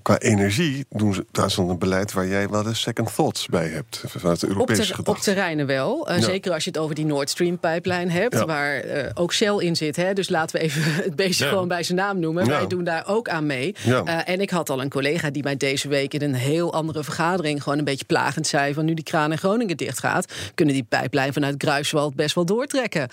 Qua 0.01 0.17
energie 0.19 0.85
doen 0.89 1.13
ze 1.13 1.25
Duitsland 1.31 1.69
een 1.69 1.77
beleid 1.79 2.13
waar 2.13 2.27
jij 2.27 2.49
wel 2.49 2.63
de 2.63 2.73
second 2.73 3.15
thoughts 3.15 3.45
bij 3.47 3.67
hebt. 3.67 4.03
Vanuit 4.07 4.39
de 4.39 4.45
Op, 4.45 4.51
Europese 4.51 4.81
ter- 4.81 4.89
op 4.91 4.95
gedachte. 4.95 5.23
terreinen 5.23 5.65
wel. 5.65 6.09
Uh, 6.11 6.15
Ja. 6.17 6.23
Zeker 6.23 6.51
als 6.53 6.63
je 6.63 6.69
het 6.69 6.79
over 6.79 6.95
die 6.95 7.05
Nord 7.05 7.29
Stream 7.29 7.59
pipeline 7.59 8.11
hebt, 8.11 8.33
Ja. 8.33 8.45
waar 8.45 8.85
uh, 8.85 9.03
ook 9.13 9.33
Shell 9.33 9.55
in 9.57 9.75
zit. 9.75 9.95
Hè? 9.95 10.13
Dus 10.13 10.29
laten 10.29 10.55
we 10.59 10.61
even 10.65 10.81
het 10.93 11.15
beestje 11.15 11.43
Ja. 11.43 11.49
gewoon 11.49 11.67
bij 11.67 11.83
zijn 11.83 11.97
naam 11.97 12.19
noemen. 12.19 12.45
Ja. 12.45 12.49
Wij 12.49 12.67
doen 12.67 12.83
daar 12.83 13.07
ook 13.07 13.29
aan 13.29 13.45
mee. 13.45 13.75
Ja. 13.83 14.03
Uh, 14.05 14.29
en 14.29 14.41
ik 14.41 14.49
had 14.49 14.69
al 14.69 14.81
een 14.81 14.89
collega 14.89 15.29
die 15.29 15.43
mij 15.43 15.57
deze 15.57 15.87
week 15.87 16.13
in 16.13 16.21
een 16.21 16.33
heel 16.35 16.73
andere 16.73 17.03
vergadering 17.03 17.63
gewoon 17.63 17.77
een 17.77 17.83
beetje 17.85 18.05
plagend 18.05 18.47
zei: 18.47 18.73
van 18.73 18.85
nu 18.85 18.93
die 18.93 19.03
kraan 19.03 19.31
in 19.31 19.37
Groningen 19.37 19.77
dicht 19.77 19.99
gaat, 19.99 20.33
kunnen 20.55 20.73
die 20.73 20.83
pijplijn 20.83 21.33
vanuit 21.33 21.55
Gruiswald 21.57 22.15
best 22.15 22.35
wel 22.35 22.45
doortrekken. 22.45 23.01
Um, 23.01 23.07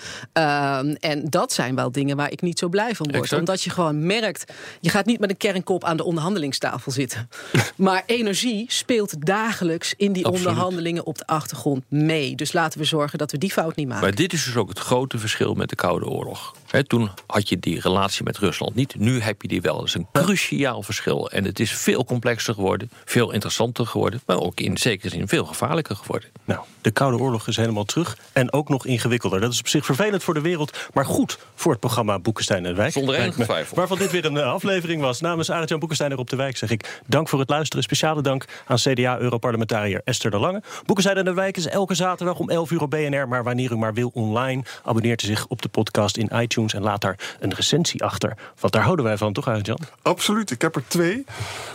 en 1.01 1.23
dat 1.31 1.53
zijn 1.53 1.75
wel 1.75 1.93
dingen 1.93 2.17
waar 2.17 2.31
ik 2.31 2.41
niet 2.43 2.59
zo 2.59 2.69
blij 2.69 2.95
van 2.95 3.07
word. 3.07 3.23
Exact. 3.23 3.41
Omdat 3.41 3.63
je 3.63 3.71
gewoon 3.71 4.07
merkt, 4.07 4.53
je 4.81 4.91
gaat 4.91 5.07
niet 5.07 5.21
met 5.21 5.31
een 5.31 5.37
kernkop 5.37 5.85
aan 5.85 5.94
aan 5.95 6.01
de 6.01 6.09
onderhandelingstafel 6.09 6.93
zitten. 6.93 7.29
maar 7.77 8.03
energie 8.07 8.65
speelt 8.69 9.27
dagelijks 9.27 9.95
in 9.97 10.13
die 10.13 10.27
Absoluut. 10.27 10.47
onderhandelingen 10.49 11.07
op 11.07 11.19
de 11.19 11.27
achtergrond 11.27 11.85
mee. 11.89 12.35
Dus 12.35 12.53
laten 12.53 12.79
we 12.79 12.85
zorgen 12.85 13.19
dat 13.19 13.31
we 13.31 13.39
die 13.39 13.53
fout 13.53 13.77
niet 13.77 13.89
maken. 13.89 14.03
Maar 14.03 14.15
dit 14.15 14.33
is 14.33 14.45
dus 14.45 14.57
ook 14.57 14.69
het 14.69 14.79
grote 14.79 15.19
verschil 15.19 15.55
met 15.55 15.69
de 15.69 15.77
Koude 15.77 16.07
Oorlog. 16.07 16.55
Hè, 16.71 16.85
toen 16.85 17.11
had 17.27 17.49
je 17.49 17.59
die 17.59 17.81
relatie 17.81 18.25
met 18.25 18.39
Rusland 18.39 18.75
niet. 18.75 18.95
Nu 18.99 19.21
heb 19.21 19.43
je 19.43 19.49
die 19.49 19.61
wel. 19.61 19.77
Dat 19.77 19.87
is 19.87 19.95
een 19.95 20.07
cruciaal 20.13 20.83
verschil. 20.83 21.31
En 21.31 21.45
het 21.45 21.61
is 21.61 21.73
veel 21.73 22.05
complexer 22.05 22.55
geworden, 22.55 22.91
veel 23.05 23.31
interessanter 23.31 23.87
geworden... 23.87 24.21
maar 24.27 24.41
ook 24.41 24.61
in 24.61 24.79
zekere 24.79 25.09
zin 25.09 25.29
veel 25.29 25.45
gevaarlijker 25.45 25.97
geworden. 25.97 26.29
Nou, 26.45 26.61
de 26.81 26.91
Koude 26.91 27.19
Oorlog 27.19 27.49
is 27.49 27.57
helemaal 27.57 27.85
terug 27.85 28.17
en 28.33 28.53
ook 28.53 28.69
nog 28.69 28.87
ingewikkelder. 28.87 29.41
Dat 29.41 29.53
is 29.53 29.59
op 29.59 29.69
zich 29.69 29.85
vervelend 29.85 30.23
voor 30.23 30.35
de 30.35 30.41
wereld, 30.41 30.79
maar 30.93 31.07
goed 31.07 31.39
voor 31.55 31.71
het 31.71 31.81
programma 31.81 32.19
Boekenstein 32.19 32.67
en 32.67 32.77
Wijk. 32.77 32.93
Zonder 32.93 33.15
enige 33.15 33.43
twijfel. 33.43 33.77
Waarvan 33.77 33.99
dit 33.99 34.11
weer 34.11 34.25
een 34.25 34.37
eh, 34.37 34.53
aflevering 34.53 35.01
was. 35.01 35.21
Namens 35.21 35.51
Arend-Jan 35.51 35.79
Boekenstein 35.85 36.13
er 36.13 36.19
op 36.19 36.31
de 36.31 36.37
Wijk 36.37 36.57
zeg 36.57 36.71
ik 36.71 37.03
dank 37.07 37.29
voor 37.29 37.39
het 37.39 37.49
luisteren. 37.49 37.85
Speciale 37.85 38.23
dank 38.23 38.45
aan 38.67 38.77
CDA-europarlementariër 38.77 40.01
Esther 40.05 40.31
de 40.31 40.39
Lange. 40.39 40.63
Boekenstein 40.87 41.17
en 41.19 41.25
de 41.25 41.35
Wijk 41.35 41.57
is 41.57 41.67
elke 41.67 41.95
zaterdag 41.95 42.39
om 42.39 42.51
11 42.51 42.71
uur 42.71 42.83
op 42.83 42.91
BNR, 42.91 43.29
maar 43.29 43.43
wanneer 43.43 43.73
u 43.73 43.77
maar 43.77 43.95
wil 43.95 44.11
online. 44.15 44.63
Abonneert 44.85 45.23
u 45.23 45.27
zich 45.27 45.47
op 45.47 45.63
de 45.63 45.69
podcast 45.69 46.17
in 46.17 46.31
iTunes 46.33 46.75
en 46.75 46.83
laat 46.83 47.01
daar 47.01 47.37
een 47.41 47.55
recensie 47.55 48.05
achter. 48.05 48.37
Want 48.61 48.73
daar 48.73 48.83
houden 48.83 49.05
wij 49.05 49.17
van, 49.17 49.33
toch 49.33 49.49
Arend-Jan? 49.49 49.79
Absoluut, 50.03 50.51
ik 50.51 50.63
heb 50.63 50.77
er 50.77 50.85
twee. 50.89 51.25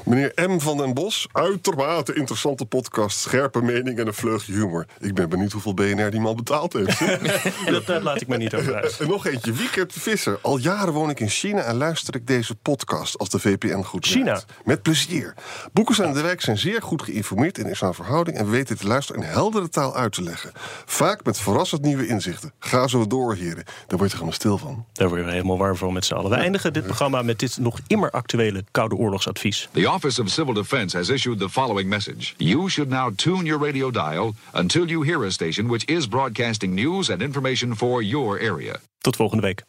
Meneer 0.06 0.32
M. 0.36 0.60
van 0.60 0.78
den 0.78 0.94
Bos, 0.94 1.28
uitermate 1.32 2.14
interessante 2.14 2.66
podcast, 2.66 3.20
scherpe 3.20 3.62
mening 3.62 4.00
en 4.00 4.08
een 4.08 4.14
vleugje 4.14 4.54
humor. 4.54 4.86
Ik 5.00 5.14
ben 5.14 5.30
benieuwd 5.30 5.52
hoeveel 5.52 5.74
BNR 5.74 6.12
die 6.12 6.20
man 6.20 6.36
betaald 6.36 6.74
heeft. 6.74 7.00
dat, 7.72 7.86
dat 7.86 8.04
laat 8.04 8.22
ik 8.22 8.28
me 8.28 8.38
niet 8.38 8.56
over 8.56 8.76
uit. 8.76 8.98
En 9.00 9.08
nog 9.08 9.26
eentje, 9.26 9.52
Wiekert 9.52 9.94
Visser. 9.94 10.40
Al 10.42 10.58
jaren 10.58 10.94
woon 10.94 11.10
ik 11.10 11.20
in 11.20 11.30
China 11.30 11.62
en 11.62 11.76
luister 11.76 12.16
ik 12.16 12.28
deze 12.28 12.56
podcast 12.56 13.18
als 13.18 13.30
de 13.30 13.40
VPN 13.40 13.82
goed 13.82 13.99
China? 14.06 14.26
werkt. 14.26 14.46
Met 14.66 14.82
plezier. 14.82 15.34
Boekers 15.74 16.02
aan 16.02 16.14
de 16.14 16.22
Wijk 16.22 16.42
zijn 16.42 16.58
zeer 16.58 16.82
goed 16.82 17.02
geïnformeerd 17.02 17.58
in 17.58 17.66
islam 17.66 17.94
verhouding... 17.94 18.38
en 18.38 18.50
weten 18.50 18.78
te 18.78 18.88
luisteren 18.88 19.22
in 19.22 19.28
heldere 19.28 19.70
taal 19.70 19.96
uit 19.96 20.12
te 20.12 20.22
leggen. 20.22 20.52
Vaak 20.86 21.26
met 21.26 21.40
verrassend 21.40 21.82
nieuwe 21.82 22.08
inzichten. 22.08 22.54
Ga 22.60 22.88
zo 22.88 23.08
door, 23.08 23.36
heren. 23.36 23.64
Daar 23.88 23.98
word 23.98 24.12
je 24.12 24.18
gewoon 24.18 24.34
stil 24.34 24.58
van. 24.58 24.86
Daar 24.94 25.08
worden 25.08 25.26
we 25.26 25.32
helemaal 25.32 25.58
warm 25.58 25.76
voor 25.76 25.94
met 25.94 26.06
z'n 26.06 26.14
allen. 26.14 26.30
We 26.30 26.36
eindigen 26.36 26.74
dit 26.74 26.84
programma 26.84 27.22
met 27.22 27.40
dit 27.40 27.58
nog 27.58 27.80
immer 27.88 28.12
actuele 28.12 28.64
Koude 28.72 28.96
Oorlogsadvies. 28.96 29.70
The 29.72 29.92
Office 29.92 30.22
of 30.22 30.30
Civil 30.30 30.54
Defense 30.54 30.98
has 30.98 31.10
issued 31.10 31.40
the 31.40 31.50
following 31.50 31.90
message. 31.90 32.34
You 32.38 32.70
should 32.70 32.90
now 32.90 33.16
tune 33.16 33.44
your 33.44 33.64
radio 33.64 33.92
dial 33.92 34.34
until 34.54 34.88
you 34.88 35.06
hear 35.06 35.26
a 35.26 35.30
station 35.30 35.68
which 35.68 35.86
is 35.86 36.08
broadcasting 36.08 36.74
news 36.74 37.10
and 37.10 37.22
information 37.22 37.76
for 37.76 38.04
your 38.04 38.40
area. 38.40 38.80
Tot 39.02 39.16
volgende 39.16 39.44
week. 39.44 39.69